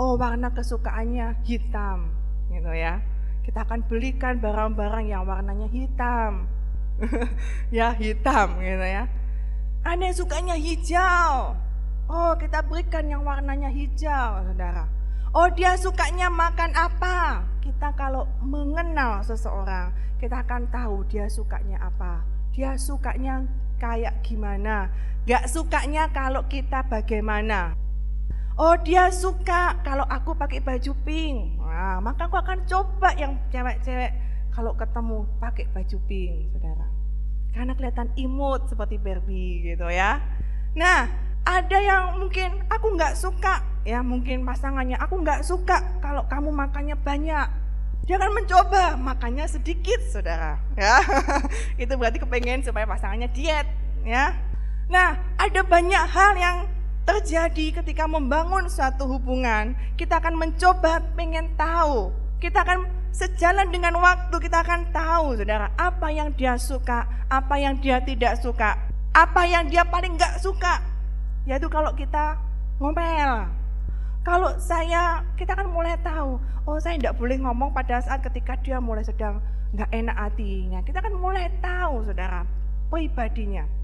[0.00, 2.10] Oh, warna kesukaannya hitam,
[2.52, 3.00] gitu ya.
[3.42, 6.46] Kita akan belikan barang-barang yang warnanya hitam.
[7.74, 9.10] ya, hitam gitu ya.
[9.82, 11.58] Ada yang sukanya hijau.
[12.06, 14.86] Oh, kita berikan yang warnanya hijau, Saudara.
[15.32, 17.42] Oh, dia sukanya makan apa?
[17.64, 23.48] Kita kalau mengenal seseorang, kita akan tahu dia sukanya apa dia sukanya
[23.80, 24.92] kayak gimana,
[25.24, 27.72] gak sukanya kalau kita bagaimana.
[28.60, 34.12] Oh dia suka kalau aku pakai baju pink, nah, maka aku akan coba yang cewek-cewek
[34.52, 36.84] kalau ketemu pakai baju pink, saudara.
[37.56, 40.20] Karena kelihatan imut seperti Barbie gitu ya.
[40.76, 41.08] Nah,
[41.48, 46.96] ada yang mungkin aku nggak suka, ya mungkin pasangannya aku nggak suka kalau kamu makannya
[47.00, 47.48] banyak.
[48.04, 50.60] Dia akan mencoba makannya sedikit, saudara.
[50.76, 51.00] Ya,
[51.82, 53.64] itu berarti kepengen supaya pasangannya diet,
[54.04, 54.36] ya.
[54.92, 56.56] Nah, ada banyak hal yang
[57.02, 59.74] terjadi ketika membangun suatu hubungan.
[59.98, 62.14] Kita akan mencoba pengen tahu.
[62.38, 67.78] Kita akan sejalan dengan waktu kita akan tahu, saudara, apa yang dia suka, apa yang
[67.78, 68.74] dia tidak suka,
[69.12, 70.80] apa yang dia paling nggak suka.
[71.46, 72.40] Yaitu kalau kita
[72.80, 73.46] ngomel,
[74.22, 78.80] kalau saya, kita kan mulai tahu, oh saya tidak boleh ngomong pada saat ketika dia
[78.80, 79.38] mulai sedang
[79.76, 80.80] nggak enak hatinya.
[80.82, 82.46] Kita kan mulai tahu, saudara,
[82.88, 83.81] pribadinya.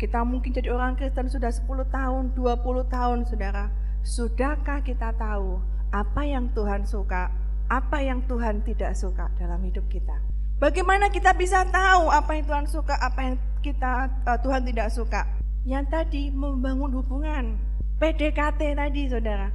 [0.00, 3.68] Kita mungkin jadi orang Kristen sudah 10 tahun, 20 tahun, saudara.
[4.00, 5.60] Sudahkah kita tahu
[5.92, 7.28] apa yang Tuhan suka,
[7.68, 10.16] apa yang Tuhan tidak suka dalam hidup kita?
[10.56, 15.28] Bagaimana kita bisa tahu apa yang Tuhan suka, apa yang kita uh, Tuhan tidak suka?
[15.68, 17.60] Yang tadi membangun hubungan,
[18.00, 19.52] PDKT tadi, saudara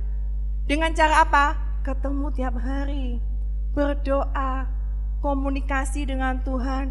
[0.65, 1.45] dengan cara apa?
[1.85, 3.21] Ketemu tiap hari,
[3.77, 4.65] berdoa,
[5.21, 6.89] komunikasi dengan Tuhan,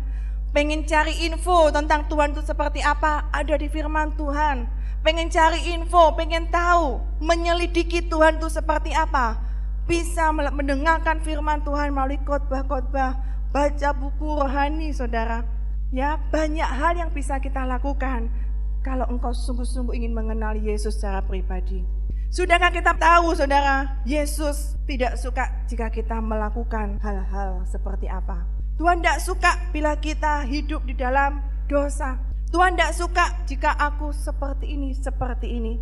[0.54, 4.70] pengen cari info tentang Tuhan itu seperti apa, ada di firman Tuhan.
[5.02, 9.36] Pengen cari info, pengen tahu, menyelidiki Tuhan itu seperti apa.
[9.84, 13.12] Bisa mendengarkan firman Tuhan melalui khotbah-khotbah,
[13.52, 15.44] baca buku rohani saudara.
[15.92, 18.32] Ya, banyak hal yang bisa kita lakukan
[18.80, 21.84] kalau engkau sungguh-sungguh ingin mengenal Yesus secara pribadi.
[22.32, 28.53] Sudahkah kita tahu saudara, Yesus tidak suka jika kita melakukan hal-hal seperti apa.
[28.74, 31.38] Tuhan tidak suka bila kita hidup di dalam
[31.70, 32.18] dosa.
[32.50, 35.74] Tuhan tidak suka jika aku seperti ini, seperti ini.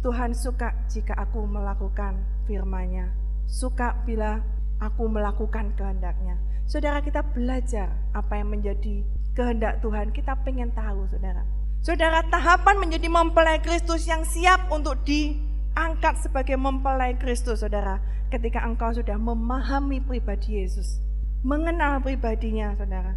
[0.00, 2.16] Tuhan suka jika aku melakukan
[2.48, 3.12] firman-Nya.
[3.44, 4.40] Suka bila
[4.80, 6.40] aku melakukan kehendaknya.
[6.68, 9.04] Saudara kita belajar apa yang menjadi
[9.36, 10.12] kehendak Tuhan.
[10.12, 11.44] Kita pengen tahu saudara.
[11.84, 15.36] Saudara tahapan menjadi mempelai Kristus yang siap untuk di
[15.78, 18.02] angkat sebagai mempelai Kristus, saudara,
[18.34, 20.98] ketika engkau sudah memahami pribadi Yesus,
[21.44, 23.14] mengenal pribadinya, saudara.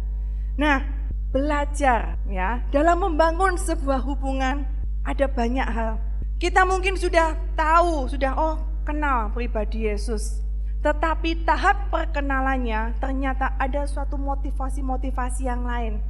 [0.58, 0.84] Nah,
[1.32, 4.68] belajar ya dalam membangun sebuah hubungan
[5.02, 5.96] ada banyak hal.
[6.36, 10.42] Kita mungkin sudah tahu, sudah oh kenal pribadi Yesus.
[10.82, 16.02] Tetapi tahap perkenalannya ternyata ada suatu motivasi-motivasi yang lain.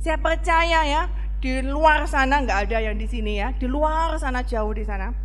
[0.00, 1.02] Saya percaya ya,
[1.44, 5.24] di luar sana nggak ada yang di sini ya, di luar sana jauh di sana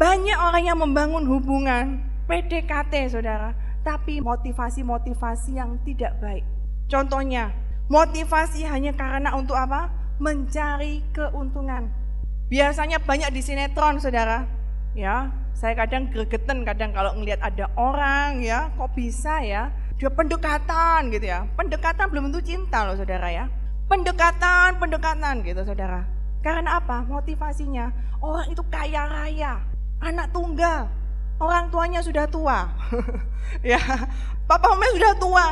[0.00, 6.44] banyak orang yang membangun hubungan PDKT saudara, tapi motivasi-motivasi yang tidak baik.
[6.90, 7.54] Contohnya,
[7.88, 9.88] motivasi hanya karena untuk apa?
[10.20, 11.88] Mencari keuntungan.
[12.50, 14.44] Biasanya banyak di sinetron, saudara.
[14.92, 19.70] Ya, saya kadang gregetan kadang kalau ngelihat ada orang ya, kok bisa ya?
[19.96, 21.46] Dia pendekatan gitu ya.
[21.54, 23.46] Pendekatan belum tentu cinta loh, saudara ya.
[23.86, 26.04] Pendekatan, pendekatan gitu, saudara.
[26.42, 27.04] Karena apa?
[27.04, 29.60] Motivasinya orang itu kaya raya,
[30.00, 30.88] anak tunggal,
[31.40, 32.68] orang tuanya sudah tua.
[33.72, 33.80] ya,
[34.44, 35.46] papa mama sudah tua,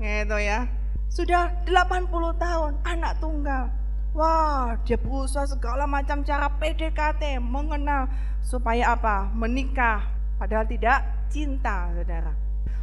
[0.00, 0.66] gitu ya.
[1.12, 3.70] Sudah 80 tahun, anak tunggal.
[4.16, 8.10] Wah, dia berusaha segala macam cara PDKT, mengenal
[8.42, 9.30] supaya apa?
[9.30, 10.02] Menikah.
[10.40, 12.34] Padahal tidak cinta, saudara.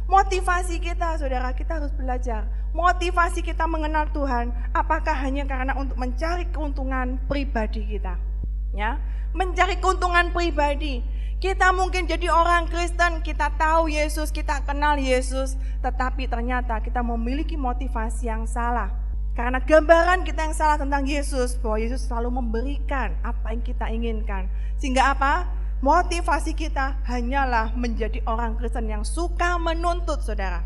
[0.08, 2.48] Motivasi kita, saudara, kita harus belajar.
[2.72, 8.31] Motivasi kita mengenal Tuhan, apakah hanya karena untuk mencari keuntungan pribadi kita?
[8.72, 8.96] Ya,
[9.36, 11.04] mencari keuntungan pribadi.
[11.42, 17.58] Kita mungkin jadi orang Kristen, kita tahu Yesus, kita kenal Yesus, tetapi ternyata kita memiliki
[17.58, 18.94] motivasi yang salah.
[19.34, 24.46] Karena gambaran kita yang salah tentang Yesus, bahwa Yesus selalu memberikan apa yang kita inginkan.
[24.78, 25.50] Sehingga apa?
[25.82, 30.62] Motivasi kita hanyalah menjadi orang Kristen yang suka menuntut, saudara.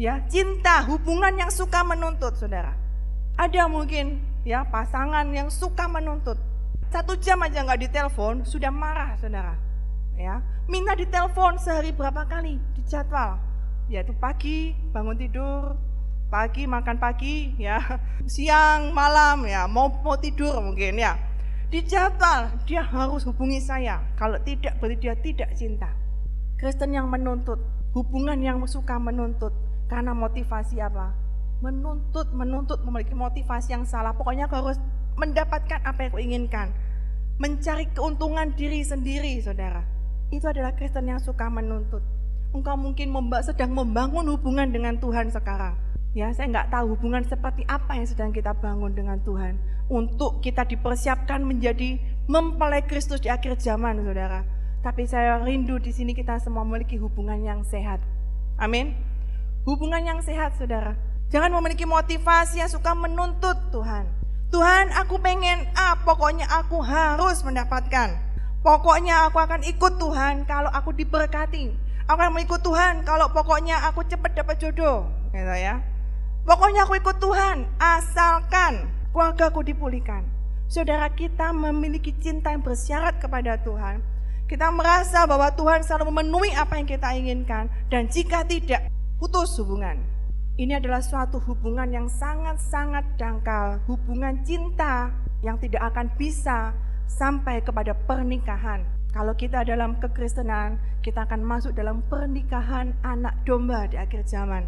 [0.00, 2.72] Ya, cinta, hubungan yang suka menuntut, saudara.
[3.36, 6.40] Ada mungkin ya pasangan yang suka menuntut.
[6.92, 9.54] Satu jam aja nggak ditelepon, sudah marah, saudara.
[10.14, 12.56] Ya minta ditelepon sehari berapa kali?
[12.76, 13.36] Di jadwal
[13.84, 15.76] yaitu pagi bangun tidur
[16.32, 17.78] pagi makan pagi ya.
[18.26, 19.68] Siang malam ya.
[19.70, 21.14] Mau mau tidur mungkin ya.
[21.70, 24.02] Di jadwal dia harus hubungi saya.
[24.18, 25.90] Kalau tidak berarti dia tidak cinta.
[26.58, 27.60] Kristen yang menuntut
[27.94, 29.52] hubungan yang suka menuntut.
[29.86, 31.12] Karena motivasi apa?
[31.60, 34.16] Menuntut menuntut memiliki motivasi yang salah.
[34.16, 34.80] Pokoknya harus
[35.14, 36.68] mendapatkan apa yang aku inginkan
[37.38, 39.94] mencari keuntungan diri sendiri saudara
[40.34, 42.02] itu adalah Kristen yang suka menuntut.
[42.54, 43.10] Engkau mungkin
[43.42, 45.74] sedang membangun hubungan dengan Tuhan sekarang.
[46.14, 49.58] Ya, saya nggak tahu hubungan seperti apa yang sedang kita bangun dengan Tuhan
[49.90, 51.98] untuk kita dipersiapkan menjadi
[52.30, 54.46] mempelai Kristus di akhir zaman, saudara.
[54.86, 57.98] Tapi saya rindu di sini kita semua memiliki hubungan yang sehat.
[58.62, 58.94] Amin.
[59.66, 60.94] Hubungan yang sehat, saudara.
[61.34, 64.06] Jangan memiliki motivasi yang suka menuntut Tuhan.
[64.52, 68.16] Tuhan, aku pengen A, pokoknya aku harus mendapatkan.
[68.64, 71.68] Pokoknya aku akan ikut Tuhan kalau aku diberkati.
[72.08, 75.04] Aku akan mengikut Tuhan kalau pokoknya aku cepat dapat jodoh.
[75.36, 75.84] Gitu ya.
[76.48, 80.24] Pokoknya aku ikut Tuhan asalkan keluargaku dipulihkan.
[80.68, 84.00] Saudara kita memiliki cinta yang bersyarat kepada Tuhan.
[84.48, 87.68] Kita merasa bahwa Tuhan selalu memenuhi apa yang kita inginkan.
[87.92, 88.88] Dan jika tidak,
[89.20, 90.13] putus hubungan.
[90.54, 93.82] Ini adalah suatu hubungan yang sangat-sangat dangkal.
[93.90, 95.10] Hubungan cinta
[95.42, 96.70] yang tidak akan bisa
[97.10, 98.86] sampai kepada pernikahan.
[99.10, 104.62] Kalau kita dalam kekristenan, kita akan masuk dalam pernikahan anak domba di akhir zaman.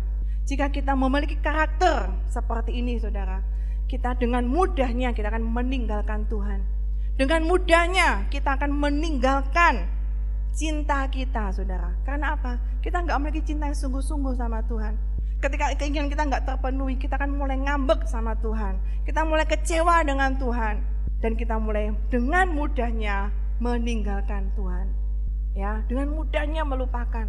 [0.51, 3.39] Jika kita memiliki karakter seperti ini, saudara,
[3.87, 6.67] kita dengan mudahnya kita akan meninggalkan Tuhan.
[7.15, 9.87] Dengan mudahnya kita akan meninggalkan
[10.51, 11.95] cinta kita, saudara.
[12.03, 12.59] Karena apa?
[12.83, 15.06] Kita nggak memiliki cinta yang sungguh-sungguh sama Tuhan.
[15.37, 18.81] Ketika keinginan kita nggak terpenuhi, kita akan mulai ngambek sama Tuhan.
[19.05, 20.81] Kita mulai kecewa dengan Tuhan
[21.21, 23.29] dan kita mulai dengan mudahnya
[23.61, 24.87] meninggalkan Tuhan.
[25.57, 27.25] Ya, dengan mudahnya melupakan.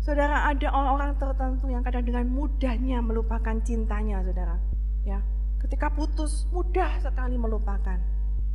[0.00, 4.56] Saudara, ada orang-orang tertentu yang kadang dengan mudahnya melupakan cintanya, Saudara.
[5.04, 5.20] Ya,
[5.60, 8.00] ketika putus mudah sekali melupakan.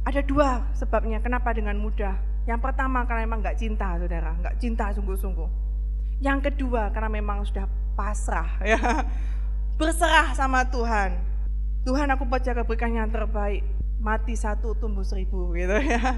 [0.06, 2.14] Ada dua sebabnya kenapa dengan mudah.
[2.46, 5.50] Yang pertama karena memang nggak cinta, Saudara, nggak cinta sungguh-sungguh.
[6.24, 9.04] Yang kedua karena memang sudah pasrah, ya,
[9.76, 11.16] berserah sama Tuhan.
[11.86, 13.62] Tuhan aku percaya keberikan yang terbaik
[14.02, 16.18] mati satu tumbuh seribu gitu ya.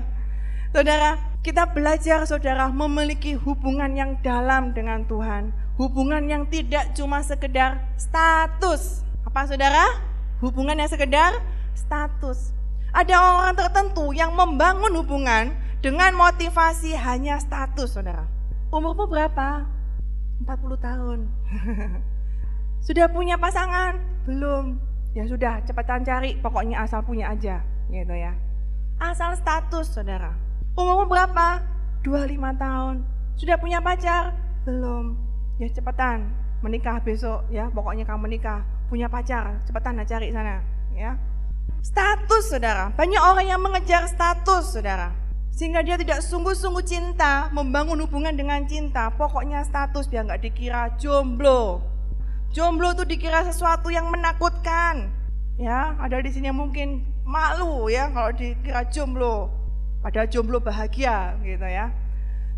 [0.75, 5.55] Saudara, kita belajar saudara memiliki hubungan yang dalam dengan Tuhan.
[5.79, 9.05] Hubungan yang tidak cuma sekedar status.
[9.23, 9.85] Apa saudara?
[10.43, 11.39] Hubungan yang sekedar
[11.71, 12.51] status.
[12.91, 18.27] Ada orang tertentu yang membangun hubungan dengan motivasi hanya status saudara.
[18.67, 19.76] Umurmu berapa?
[20.43, 21.19] 40 tahun.
[22.87, 23.97] Sudah punya pasangan?
[24.29, 24.77] Belum.
[25.17, 28.37] Ya sudah, cepatan cari, pokoknya asal punya aja gitu ya.
[29.01, 30.29] Asal status saudara.
[30.77, 31.57] Umurmu berapa?
[32.05, 32.95] 25 tahun.
[33.33, 34.37] Sudah punya pacar?
[34.61, 35.17] Belum.
[35.57, 36.29] Ya cepetan
[36.61, 37.69] menikah besok ya.
[37.73, 40.61] Pokoknya kamu menikah, punya pacar, cepetan nah cari sana
[40.93, 41.17] ya.
[41.81, 42.93] Status saudara.
[42.93, 45.13] Banyak orang yang mengejar status saudara.
[45.57, 49.09] Sehingga dia tidak sungguh-sungguh cinta, membangun hubungan dengan cinta.
[49.09, 51.81] Pokoknya status biar nggak dikira jomblo.
[52.53, 55.09] Jomblo itu dikira sesuatu yang menakutkan.
[55.57, 59.49] Ya, ada di sini yang mungkin malu ya kalau dikira jomblo.
[60.05, 61.89] Padahal jomblo bahagia gitu ya.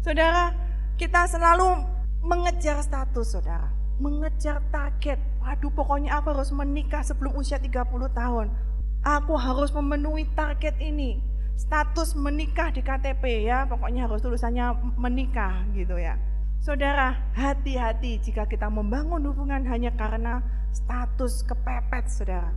[0.04, 0.52] Saudara,
[1.00, 1.80] kita selalu
[2.20, 3.72] mengejar status saudara.
[4.04, 5.24] Mengejar target.
[5.40, 7.80] Waduh pokoknya aku harus menikah sebelum usia 30
[8.12, 8.52] tahun.
[9.08, 11.29] Aku harus memenuhi target ini.
[11.60, 16.16] Status menikah di KTP ya, pokoknya harus tulisannya menikah gitu ya.
[16.64, 20.40] Saudara, hati-hati jika kita membangun hubungan hanya karena
[20.72, 22.56] status kepepet, saudara.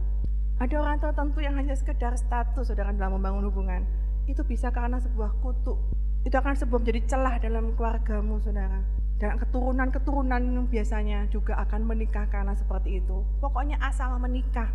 [0.63, 3.83] Ada orang tertentu yang hanya sekedar status, saudara, dalam membangun hubungan.
[4.31, 5.83] Itu bisa karena sebuah kutuk.
[6.23, 8.87] Itu akan sebuah menjadi celah dalam keluargamu, saudara.
[9.19, 13.27] Dan keturunan-keturunan biasanya juga akan menikah karena seperti itu.
[13.43, 14.71] Pokoknya asal menikah,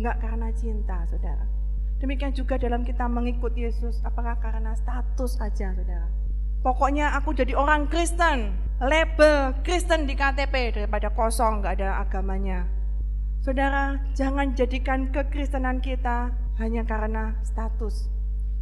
[0.00, 1.55] nggak karena cinta, saudara.
[1.96, 6.08] Demikian juga dalam kita mengikut Yesus, apakah karena status saja, saudara.
[6.60, 8.52] Pokoknya aku jadi orang Kristen,
[8.84, 12.68] label Kristen di KTP daripada kosong, nggak ada agamanya.
[13.40, 18.12] Saudara, jangan jadikan kekristenan kita hanya karena status.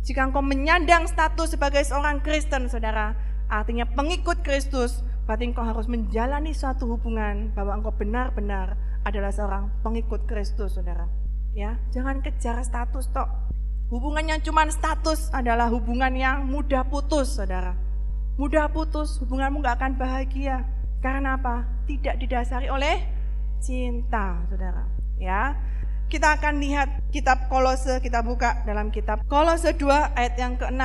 [0.04, 3.16] Jika engkau menyandang status sebagai seorang Kristen, saudara,
[3.48, 10.28] artinya pengikut Kristus, berarti engkau harus menjalani suatu hubungan bahwa engkau benar-benar adalah seorang pengikut
[10.28, 11.23] Kristus, saudara.
[11.54, 13.30] Ya, jangan kejar status tok.
[13.86, 17.78] Hubungan yang cuma status adalah hubungan yang mudah putus, saudara.
[18.34, 20.66] Mudah putus, hubunganmu gak akan bahagia.
[20.98, 21.62] Karena apa?
[21.86, 23.06] Tidak didasari oleh
[23.62, 24.82] cinta, saudara.
[25.14, 25.54] Ya,
[26.10, 30.82] kita akan lihat kitab Kolose, kita buka dalam kitab Kolose 2 ayat yang ke-6.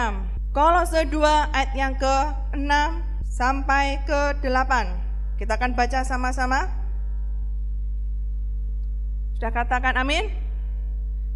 [0.53, 2.73] Kolose 2 ayat yang ke-6
[3.25, 4.73] sampai ke-8.
[5.41, 6.69] Kita akan baca sama-sama.
[9.34, 10.48] Sudah katakan amin?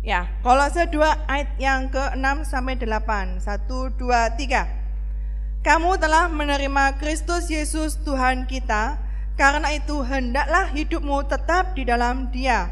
[0.04, 1.00] Ya, Kolose 2
[1.32, 3.40] ayat yang ke-6 sampai 8.
[3.40, 5.64] 1 2 3.
[5.64, 9.00] Kamu telah menerima Kristus Yesus Tuhan kita,
[9.40, 12.68] karena itu hendaklah hidupmu tetap di dalam Dia.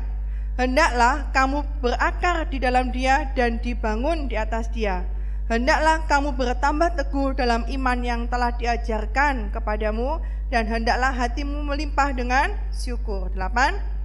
[0.59, 5.07] Hendaklah kamu berakar di dalam Dia dan dibangun di atas Dia
[5.51, 12.55] Hendaklah kamu bertambah teguh dalam iman yang telah diajarkan kepadamu dan hendaklah hatimu melimpah dengan
[12.71, 13.27] syukur.
[13.35, 14.00] 8.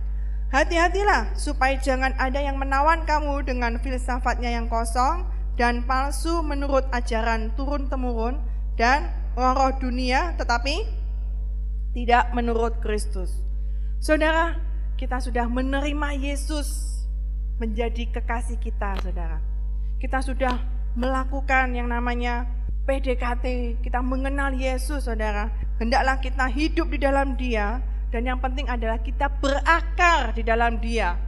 [0.47, 5.27] Hati-hatilah supaya jangan ada yang menawan kamu dengan filsafatnya yang kosong
[5.59, 8.39] dan palsu menurut ajaran turun-temurun
[8.79, 10.87] dan roh-roh dunia tetapi
[11.99, 13.43] tidak menurut Kristus.
[13.99, 14.55] Saudara,
[14.95, 16.95] kita sudah menerima Yesus
[17.59, 19.43] menjadi kekasih kita, saudara.
[19.99, 20.61] Kita sudah
[20.95, 22.47] melakukan yang namanya
[22.87, 25.51] PDKT, kita mengenal Yesus saudara.
[25.83, 27.83] Hendaklah kita hidup di dalam dia
[28.15, 31.19] dan yang penting adalah kita berakar di dalam dia.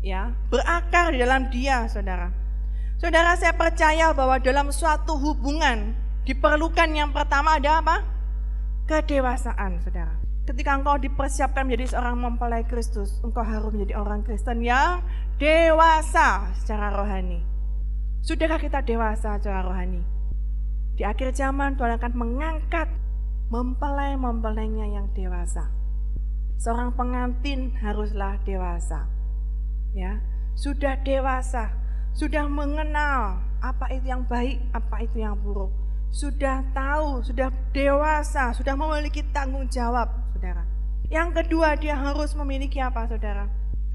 [0.00, 2.32] Ya, berakar di dalam dia saudara.
[3.00, 5.96] Saudara saya percaya bahwa dalam suatu hubungan
[6.28, 7.96] diperlukan yang pertama ada apa?
[8.84, 10.20] Kedewasaan saudara.
[10.44, 15.04] Ketika engkau dipersiapkan menjadi seorang mempelai Kristus, engkau harus menjadi orang Kristen yang
[15.38, 17.40] dewasa secara rohani.
[18.20, 20.02] Sudahkah kita dewasa secara rohani?
[20.98, 22.88] Di akhir zaman Tuhan akan mengangkat
[23.48, 25.79] mempelai-mempelainya yang dewasa.
[26.60, 29.08] Seorang pengantin haruslah dewasa.
[29.96, 30.20] Ya,
[30.52, 31.72] sudah dewasa,
[32.12, 35.72] sudah mengenal apa itu yang baik, apa itu yang buruk.
[36.12, 40.68] Sudah tahu, sudah dewasa, sudah memiliki tanggung jawab, Saudara.
[41.08, 43.48] Yang kedua, dia harus memiliki apa, Saudara?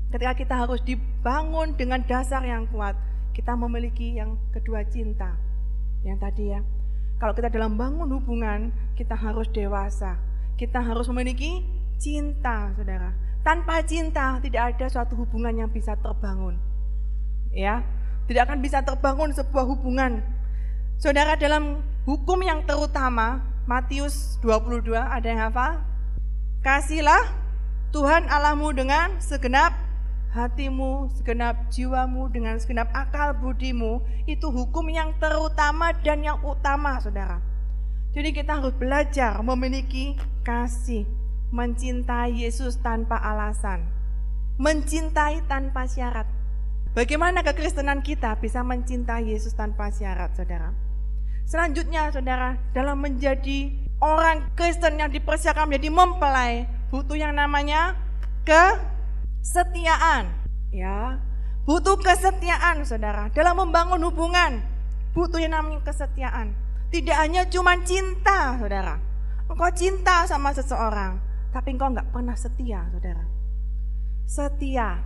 [0.09, 2.97] Ketika kita harus dibangun dengan dasar yang kuat,
[3.37, 5.37] kita memiliki yang kedua cinta.
[6.01, 6.65] Yang tadi ya,
[7.21, 10.17] kalau kita dalam bangun hubungan, kita harus dewasa.
[10.57, 13.13] Kita harus memiliki cinta, saudara.
[13.45, 16.57] Tanpa cinta tidak ada suatu hubungan yang bisa terbangun.
[17.53, 17.85] Ya,
[18.25, 20.25] tidak akan bisa terbangun sebuah hubungan.
[20.97, 25.81] Saudara dalam hukum yang terutama, Matius 22 ada yang hafal?
[26.65, 27.21] Kasihlah
[27.93, 29.85] Tuhan Allahmu dengan segenap
[30.35, 37.39] hatimu, segenap jiwamu, dengan segenap akal budimu, itu hukum yang terutama dan yang utama, saudara.
[38.11, 41.07] Jadi kita harus belajar memiliki kasih,
[41.55, 43.87] mencintai Yesus tanpa alasan,
[44.59, 46.27] mencintai tanpa syarat.
[46.91, 50.75] Bagaimana kekristenan kita bisa mencintai Yesus tanpa syarat, saudara?
[51.47, 53.71] Selanjutnya, saudara, dalam menjadi
[54.03, 57.95] orang Kristen yang dipersiapkan menjadi mempelai, butuh yang namanya
[58.43, 58.75] ke
[59.39, 60.27] kesetiaan,
[60.75, 61.23] ya.
[61.65, 63.33] Butuh kesetiaan, Saudara.
[63.33, 64.61] Dalam membangun hubungan,
[65.17, 66.53] butuh yang namanya kesetiaan.
[66.93, 69.01] Tidak hanya cuma cinta, Saudara.
[69.49, 71.17] Engkau cinta sama seseorang,
[71.55, 73.23] tapi engkau nggak pernah setia, Saudara.
[74.27, 74.99] Setia.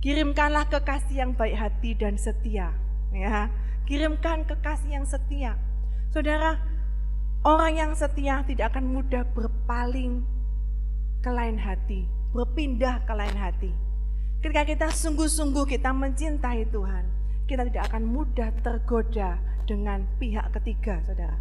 [0.00, 2.72] Kirimkanlah kekasih yang baik hati dan setia,
[3.12, 3.52] ya.
[3.84, 5.60] Kirimkan kekasih yang setia.
[6.08, 6.56] Saudara,
[7.44, 10.24] orang yang setia tidak akan mudah berpaling
[11.20, 13.72] ke lain hati, berpindah ke lain hati.
[14.40, 17.04] Ketika kita sungguh-sungguh kita mencintai Tuhan,
[17.44, 19.36] kita tidak akan mudah tergoda
[19.68, 21.36] dengan pihak ketiga, saudara.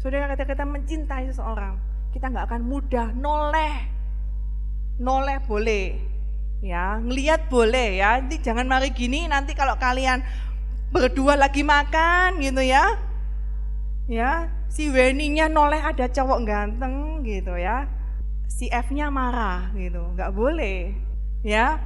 [0.00, 3.90] Saudara, ketika kita mencintai seseorang, kita nggak akan mudah noleh.
[5.00, 6.12] Noleh boleh,
[6.62, 8.22] Ya, ngelihat boleh ya.
[8.22, 10.22] Nanti jangan mari gini nanti kalau kalian
[10.94, 12.94] berdua lagi makan gitu ya.
[14.06, 17.90] Ya, si Weni-nya noleh ada cowok ganteng gitu ya.
[18.46, 20.14] Si F-nya marah gitu.
[20.14, 20.94] nggak boleh.
[21.42, 21.82] Ya.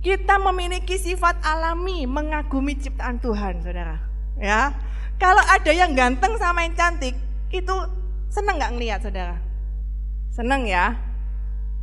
[0.00, 4.00] Kita memiliki sifat alami mengagumi ciptaan Tuhan, Saudara.
[4.40, 4.74] Ya.
[5.20, 7.12] Kalau ada yang ganteng sama yang cantik,
[7.52, 7.76] itu
[8.32, 9.49] seneng nggak ngelihat, Saudara?
[10.30, 10.94] Seneng ya?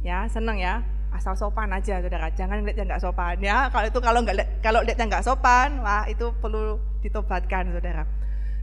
[0.01, 0.79] Ya, seneng ya.
[1.11, 2.27] Asal sopan aja saudara.
[2.35, 3.39] Jangan lihat yang nggak sopan.
[3.39, 8.03] Ya kalau itu kalau nggak kalau lihat yang nggak sopan wah itu perlu ditobatkan saudara.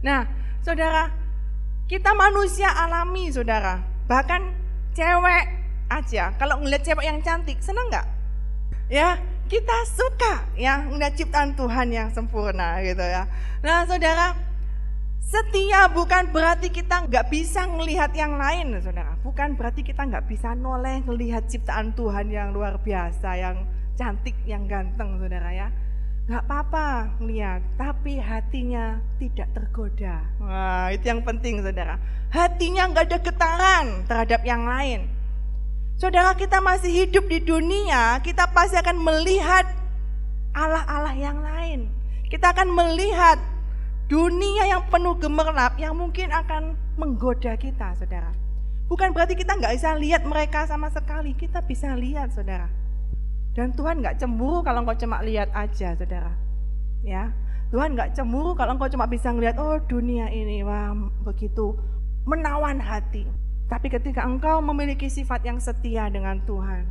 [0.04, 0.28] Nah
[0.60, 1.08] saudara
[1.88, 3.80] kita manusia alami saudara.
[4.06, 4.42] Bahkan
[4.92, 5.44] cewek
[5.88, 8.06] aja kalau ngeliat cewek yang cantik seneng nggak?
[8.92, 9.16] Ya
[9.48, 13.24] kita suka ya ngeliat ciptaan Tuhan yang sempurna gitu ya.
[13.64, 14.36] Nah saudara
[15.20, 19.18] Setia bukan berarti kita nggak bisa melihat yang lain, saudara.
[19.20, 23.66] Bukan berarti kita nggak bisa noleh melihat ciptaan Tuhan yang luar biasa, yang
[23.98, 25.68] cantik, yang ganteng, saudara ya.
[26.24, 26.86] Nggak apa-apa
[27.20, 30.24] melihat, tapi hatinya tidak tergoda.
[30.40, 32.00] Wah, itu yang penting, saudara.
[32.32, 35.10] Hatinya nggak ada getaran terhadap yang lain.
[35.94, 39.62] Saudara kita masih hidup di dunia, kita pasti akan melihat
[40.54, 41.86] Allah-Allah yang lain.
[42.26, 43.38] Kita akan melihat
[44.06, 48.30] dunia yang penuh gemerlap yang mungkin akan menggoda kita, saudara.
[48.84, 52.68] Bukan berarti kita nggak bisa lihat mereka sama sekali, kita bisa lihat, saudara.
[53.56, 56.36] Dan Tuhan nggak cemburu kalau engkau cuma lihat aja, saudara.
[57.00, 57.32] Ya,
[57.72, 60.92] Tuhan nggak cemburu kalau engkau cuma bisa ngelihat, oh dunia ini wah
[61.24, 61.72] begitu
[62.28, 63.24] menawan hati.
[63.72, 66.84] Tapi ketika engkau memiliki sifat yang setia dengan Tuhan,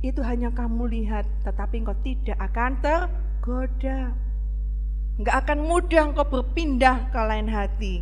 [0.00, 4.16] itu hanya kamu lihat, tetapi engkau tidak akan tergoda.
[5.20, 8.00] Enggak akan mudah engkau berpindah ke lain hati.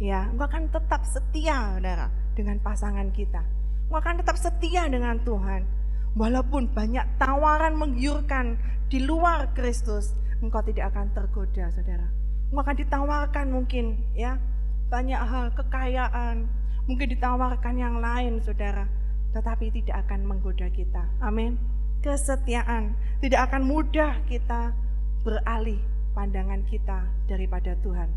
[0.00, 3.44] Ya, engkau akan tetap setia, saudara, dengan pasangan kita.
[3.88, 5.68] Engkau akan tetap setia dengan Tuhan.
[6.16, 8.56] Walaupun banyak tawaran menggiurkan
[8.88, 12.08] di luar Kristus, engkau tidak akan tergoda, saudara.
[12.48, 14.40] Engkau akan ditawarkan mungkin, ya,
[14.88, 16.48] banyak hal kekayaan,
[16.88, 18.88] mungkin ditawarkan yang lain, saudara,
[19.36, 21.04] tetapi tidak akan menggoda kita.
[21.20, 21.60] Amin.
[22.00, 24.72] Kesetiaan tidak akan mudah kita
[25.20, 28.08] beralih pandangan kita daripada Tuhan.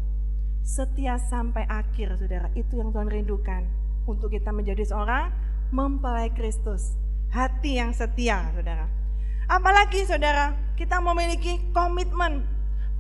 [0.63, 3.67] Setia sampai akhir, saudara, itu yang Tuhan rindukan
[4.07, 5.27] untuk kita menjadi seorang
[5.75, 6.95] mempelai Kristus.
[7.35, 8.87] Hati yang setia, saudara.
[9.51, 12.47] Apalagi, saudara, kita memiliki komitmen.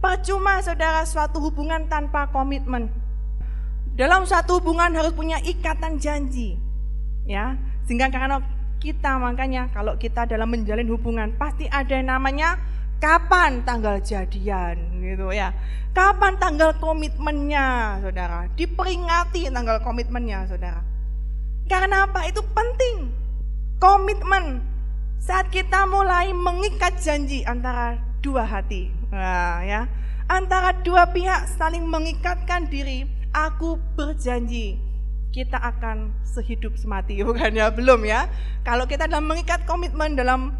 [0.03, 2.91] Percuma, saudara, suatu hubungan tanpa komitmen.
[3.95, 6.59] Dalam suatu hubungan harus punya ikatan janji,
[7.23, 7.55] ya.
[7.87, 8.39] Sehingga karena
[8.79, 12.55] kita makanya kalau kita dalam menjalin hubungan pasti ada yang namanya
[12.99, 15.55] kapan tanggal jadian gitu ya.
[15.95, 18.45] Kapan tanggal komitmennya, Saudara?
[18.53, 20.85] Diperingati tanggal komitmennya, Saudara.
[21.65, 22.29] Karena apa?
[22.29, 23.09] Itu penting.
[23.81, 24.61] Komitmen
[25.17, 28.91] saat kita mulai mengikat janji antara dua hati.
[29.09, 29.89] Nah, ya.
[30.29, 34.77] Antara dua pihak saling mengikatkan diri, aku berjanji
[35.33, 37.73] kita akan sehidup semati, bukan ya?
[37.73, 38.29] Belum ya.
[38.61, 40.53] Kalau kita dalam mengikat komitmen dalam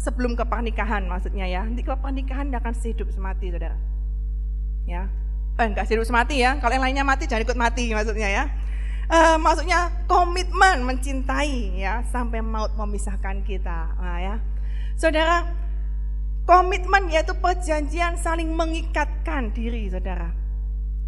[0.00, 1.62] sebelum ke pernikahan maksudnya ya.
[1.62, 3.76] Nanti ke pernikahan akan sehidup semati, saudara.
[4.88, 5.06] Ya,
[5.60, 6.56] eh, enggak sehidup semati ya.
[6.58, 8.44] Kalau yang lainnya mati jangan ikut mati maksudnya ya.
[9.10, 13.92] Uh, maksudnya komitmen mencintai ya sampai maut memisahkan kita.
[13.98, 14.34] Nah, ya.
[14.94, 15.50] Saudara,
[16.46, 20.30] komitmen yaitu perjanjian saling mengikatkan diri, saudara.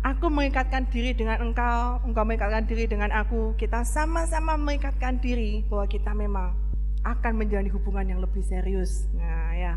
[0.03, 3.55] Aku mengikatkan diri dengan engkau, engkau mengikatkan diri dengan aku.
[3.55, 6.62] Kita sama-sama mengikatkan diri bahwa kita memang
[7.03, 9.11] akan menjalani hubungan yang lebih serius.
[9.15, 9.75] Nah, ya.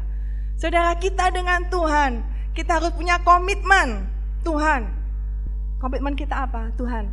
[0.56, 2.22] Saudara kita dengan Tuhan,
[2.54, 4.08] kita harus punya komitmen.
[4.46, 4.88] Tuhan,
[5.82, 6.70] komitmen kita apa?
[6.78, 7.10] Tuhan,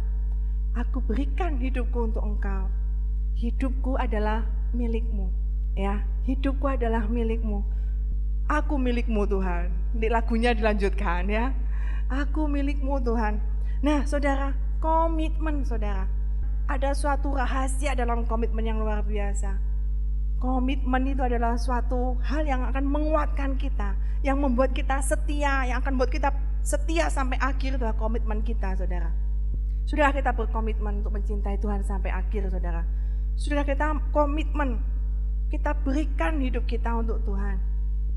[0.77, 2.69] aku berikan hidupku untuk Engkau.
[3.41, 4.45] Hidupku adalah
[4.77, 5.33] milikmu.
[5.73, 7.65] Ya, hidupku adalah milikmu.
[8.53, 9.73] Aku milikmu Tuhan.
[9.97, 11.57] Di lagunya dilanjutkan ya.
[12.13, 13.41] Aku milikmu Tuhan.
[13.81, 16.05] Nah, saudara, komitmen saudara.
[16.69, 19.72] Ada suatu rahasia dalam komitmen yang luar biasa
[20.43, 23.95] Komitmen itu adalah suatu hal yang akan menguatkan kita,
[24.26, 26.34] yang membuat kita setia, yang akan membuat kita
[26.66, 29.07] setia sampai akhir adalah komitmen kita, saudara.
[29.86, 32.82] Sudah kita berkomitmen untuk mencintai Tuhan sampai akhir, saudara.
[33.38, 34.82] Sudah kita komitmen,
[35.55, 37.62] kita berikan hidup kita untuk Tuhan.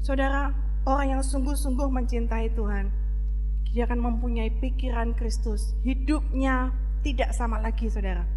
[0.01, 0.49] Saudara,
[0.89, 2.89] orang yang sungguh-sungguh mencintai Tuhan,
[3.69, 5.78] dia akan mempunyai pikiran Kristus.
[5.86, 6.73] Hidupnya
[7.05, 8.34] tidak sama lagi, saudara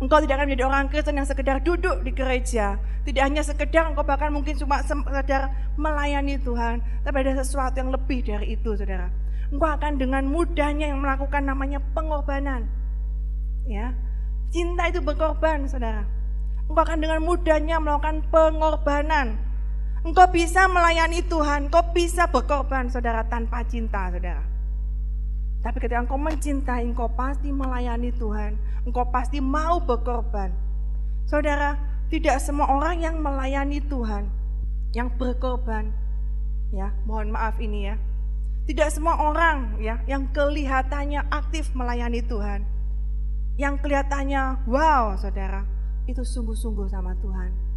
[0.00, 2.80] Engkau tidak akan menjadi orang Kristen yang sekedar duduk di gereja.
[3.04, 6.80] Tidak hanya sekedar engkau bahkan mungkin cuma sekedar melayani Tuhan.
[7.04, 9.12] Tapi ada sesuatu yang lebih dari itu saudara.
[9.52, 12.64] Engkau akan dengan mudahnya yang melakukan namanya pengorbanan.
[13.68, 13.92] Ya,
[14.50, 16.02] Cinta itu berkorban saudara.
[16.66, 19.38] Engkau akan dengan mudahnya melakukan pengorbanan.
[20.02, 24.42] Engkau bisa melayani Tuhan, engkau bisa berkorban saudara tanpa cinta saudara.
[25.60, 28.56] Tapi ketika engkau mencintai, engkau pasti melayani Tuhan,
[28.88, 30.48] engkau pasti mau berkorban.
[31.28, 31.76] Saudara,
[32.08, 34.26] tidak semua orang yang melayani Tuhan,
[34.96, 35.92] yang berkorban,
[36.72, 37.96] ya mohon maaf ini ya.
[38.64, 42.64] Tidak semua orang ya yang kelihatannya aktif melayani Tuhan,
[43.60, 45.68] yang kelihatannya wow saudara,
[46.08, 47.70] itu sungguh-sungguh sama Tuhan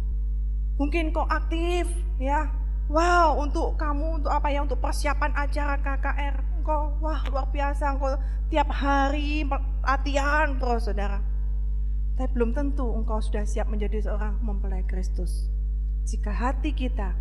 [0.74, 1.86] Mungkin kau aktif
[2.18, 2.50] ya.
[2.92, 4.60] Wow, untuk kamu untuk apa ya?
[4.60, 6.36] Untuk persiapan acara KKR.
[6.60, 8.16] Engkau wah luar biasa engkau
[8.52, 9.44] tiap hari
[9.84, 11.20] latihan terus Saudara.
[12.14, 15.48] Tapi belum tentu engkau sudah siap menjadi seorang mempelai Kristus.
[16.04, 17.16] Jika hati kita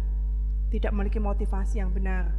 [0.70, 2.36] tidak memiliki motivasi yang benar,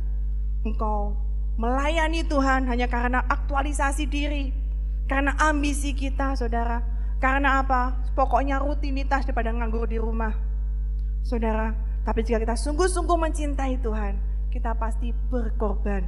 [0.63, 1.17] engkau
[1.57, 4.53] melayani Tuhan hanya karena aktualisasi diri,
[5.09, 6.81] karena ambisi kita, saudara.
[7.21, 8.13] Karena apa?
[8.13, 10.37] Pokoknya rutinitas daripada nganggur di rumah.
[11.25, 11.73] Saudara,
[12.05, 14.21] tapi jika kita sungguh-sungguh mencintai Tuhan,
[14.53, 16.05] kita pasti berkorban.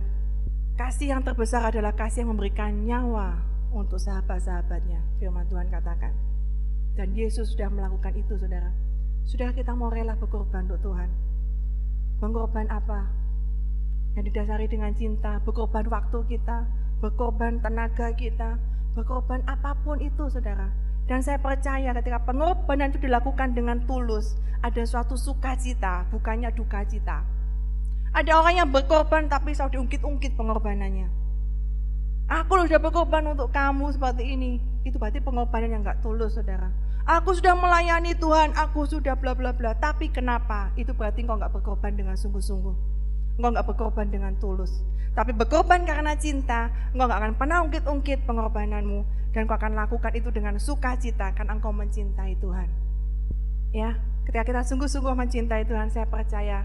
[0.76, 3.40] Kasih yang terbesar adalah kasih yang memberikan nyawa
[3.72, 5.00] untuk sahabat-sahabatnya.
[5.16, 6.12] Firman Tuhan katakan.
[7.00, 8.68] Dan Yesus sudah melakukan itu, saudara.
[9.24, 11.08] Sudah kita mau rela berkorban untuk Tuhan.
[12.20, 13.08] Berkorban apa?
[14.20, 16.68] Yang didasari dengan cinta, berkorban waktu kita,
[17.00, 18.60] berkorban tenaga kita,
[18.92, 24.82] berkorban apa pun itu, saudara dan saya percaya ketika pengorbanan itu dilakukan dengan tulus, ada
[24.82, 27.22] suatu sukacita, bukannya duka cita.
[28.10, 31.06] Ada orang yang berkorban tapi selalu diungkit-ungkit pengorbanannya.
[32.26, 34.58] Aku sudah berkorban untuk kamu seperti ini.
[34.82, 36.74] Itu berarti pengorbanan yang gak tulus, saudara.
[37.06, 39.78] Aku sudah melayani Tuhan, aku sudah bla bla bla.
[39.78, 40.74] Tapi kenapa?
[40.74, 42.95] Itu berarti engkau gak berkorban dengan sungguh-sungguh.
[43.36, 44.84] Engkau gak berkorban dengan tulus.
[45.16, 50.32] Tapi berkorban karena cinta, engkau gak akan pernah ungkit-ungkit pengorbananmu dan kau akan lakukan itu
[50.32, 52.68] dengan sukacita karena engkau mencintai Tuhan.
[53.72, 56.64] Ya, ketika kita sungguh-sungguh mencintai Tuhan, saya percaya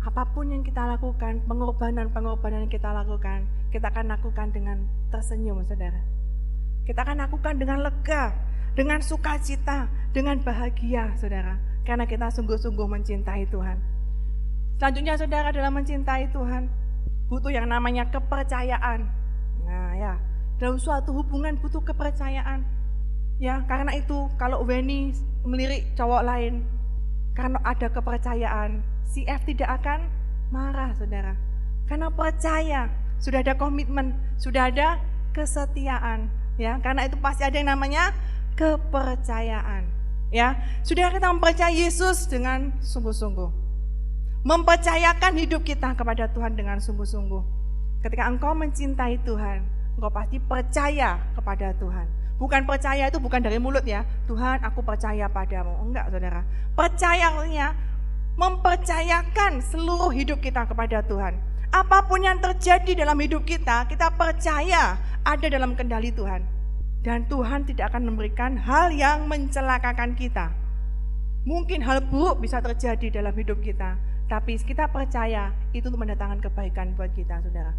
[0.00, 6.00] apa pun yang kita lakukan, pengorbanan-pengorbanan yang kita lakukan, kita akan lakukan dengan tersenyum, saudara.
[6.86, 8.32] Kita akan lakukan dengan lega,
[8.78, 11.58] dengan sukacita, dengan bahagia, saudara.
[11.82, 13.95] Karena kita sungguh-sungguh mencintai Tuhan.
[14.76, 16.68] Selanjutnya, saudara, dalam mencintai Tuhan,
[17.32, 19.08] butuh yang namanya kepercayaan.
[19.64, 20.20] Nah, ya,
[20.60, 22.60] dalam suatu hubungan butuh kepercayaan.
[23.40, 25.16] Ya, karena itu kalau Weni
[25.48, 26.64] melirik cowok lain,
[27.32, 30.12] karena ada kepercayaan, si F tidak akan
[30.52, 31.32] marah, saudara.
[31.88, 35.00] Karena percaya, sudah ada komitmen, sudah ada
[35.32, 36.28] kesetiaan.
[36.60, 38.12] Ya, karena itu pasti ada yang namanya
[38.60, 39.88] kepercayaan.
[40.28, 43.65] Ya, sudah kita mempercayai Yesus dengan sungguh-sungguh.
[44.42, 47.42] Mempercayakan hidup kita kepada Tuhan dengan sungguh-sungguh.
[48.04, 49.64] Ketika engkau mencintai Tuhan,
[49.96, 52.06] engkau pasti percaya kepada Tuhan.
[52.36, 54.04] Bukan percaya itu bukan dari mulut ya.
[54.28, 55.72] Tuhan aku percaya padamu.
[55.88, 56.44] Enggak saudara.
[56.76, 57.72] Percayanya
[58.36, 61.32] mempercayakan seluruh hidup kita kepada Tuhan.
[61.72, 66.44] Apa pun yang terjadi dalam hidup kita, kita percaya ada dalam kendali Tuhan.
[67.00, 70.52] Dan Tuhan tidak akan memberikan hal yang mencelakakan kita.
[71.46, 73.94] Mungkin hal buruk bisa terjadi dalam hidup kita,
[74.26, 77.72] tapi kita percaya itu untuk mendatangkan kebaikan buat kita, saudara.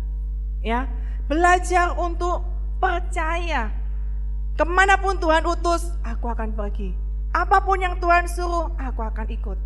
[0.64, 0.90] Ya,
[1.28, 2.40] Belajar untuk
[2.80, 3.68] percaya.
[4.56, 6.96] Ke mana pun Tuhan utus, aku akan pergi.
[7.36, 9.60] Apa pun yang Tuhan suruh, aku akan ikut.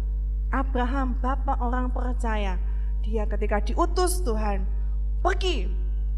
[0.49, 2.57] Abraham, bapak orang percaya.
[3.05, 4.65] Dia ketika diutus Tuhan,
[5.21, 5.69] pergi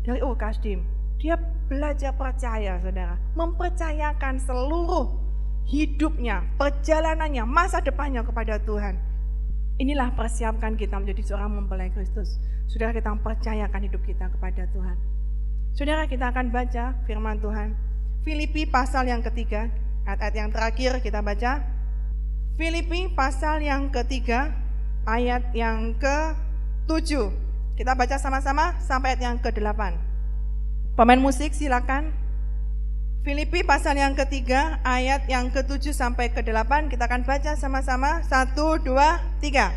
[0.07, 0.39] dari Ur.
[1.19, 1.35] Dia
[1.67, 3.19] belajar percaya, saudara.
[3.35, 5.11] Mempercayakan seluruh
[5.67, 8.95] hidupnya, perjalanannya, masa depannya kepada Tuhan.
[9.81, 12.37] Inilah persiapkan kita menjadi seorang mempelai Kristus.
[12.69, 14.97] Sudah kita mempercayakan hidup kita kepada Tuhan.
[15.73, 17.73] Saudara kita akan baca firman Tuhan.
[18.21, 19.73] Filipi pasal yang ketiga,
[20.05, 21.65] ayat-ayat yang terakhir kita baca.
[22.53, 24.53] Filipi pasal yang ketiga,
[25.09, 27.33] ayat yang ke-7.
[27.73, 29.97] Kita baca sama-sama sampai ayat yang ke-8.
[30.93, 32.13] Pemain musik silakan.
[33.23, 36.91] Filipi pasal yang ketiga, ayat yang ke-7 sampai ke-8.
[36.91, 38.19] Kita akan baca sama-sama.
[38.27, 39.71] Satu, dua, tiga.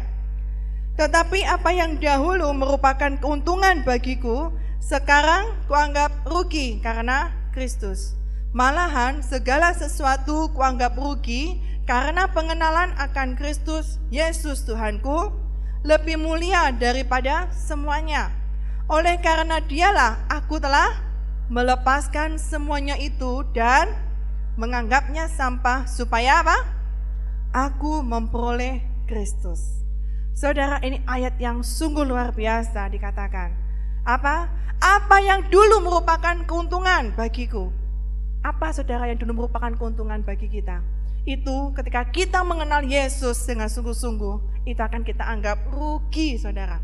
[0.99, 4.51] Tetapi apa yang dahulu merupakan keuntungan bagiku,
[4.83, 8.19] sekarang kuanggap rugi karena Kristus.
[8.51, 15.31] Malahan segala sesuatu kuanggap rugi karena pengenalan akan Kristus Yesus Tuhanku
[15.87, 18.35] lebih mulia daripada semuanya.
[18.91, 21.06] Oleh karena dialah aku telah
[21.47, 23.95] melepaskan semuanya itu dan
[24.59, 26.59] menganggapnya sampah supaya apa?
[27.55, 29.87] Aku memperoleh Kristus.
[30.37, 33.57] Saudara, ini ayat yang sungguh luar biasa dikatakan.
[34.05, 34.53] Apa?
[34.77, 37.73] Apa yang dulu merupakan keuntungan bagiku?
[38.45, 40.85] Apa saudara yang dulu merupakan keuntungan bagi kita?
[41.25, 46.79] Itu ketika kita mengenal Yesus dengan sungguh-sungguh, itu akan kita anggap rugi, saudara.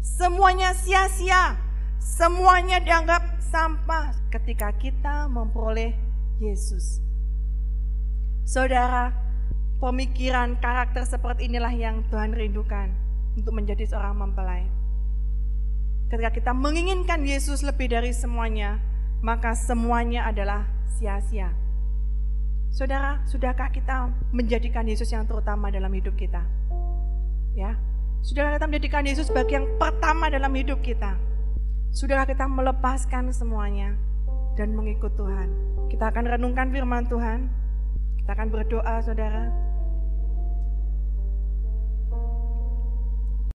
[0.00, 1.54] Semuanya sia-sia,
[2.00, 5.96] semuanya dianggap sampah ketika kita memperoleh
[6.42, 7.00] Yesus.
[8.46, 9.10] Saudara,
[9.82, 12.92] pemikiran karakter seperti inilah yang Tuhan rindukan
[13.36, 14.64] untuk menjadi seorang mempelai.
[16.06, 18.78] Ketika kita menginginkan Yesus lebih dari semuanya,
[19.20, 20.62] maka semuanya adalah
[20.96, 21.50] sia-sia.
[22.70, 26.44] Saudara, sudahkah kita menjadikan Yesus yang terutama dalam hidup kita?
[27.56, 27.74] Ya,
[28.22, 31.16] sudahkah kita menjadikan Yesus sebagai yang pertama dalam hidup kita?
[31.96, 33.96] Sudahkah kita melepaskan semuanya
[34.52, 35.48] dan mengikut Tuhan?
[35.88, 37.48] Kita akan renungkan firman Tuhan.
[38.20, 39.48] Kita akan berdoa, saudara.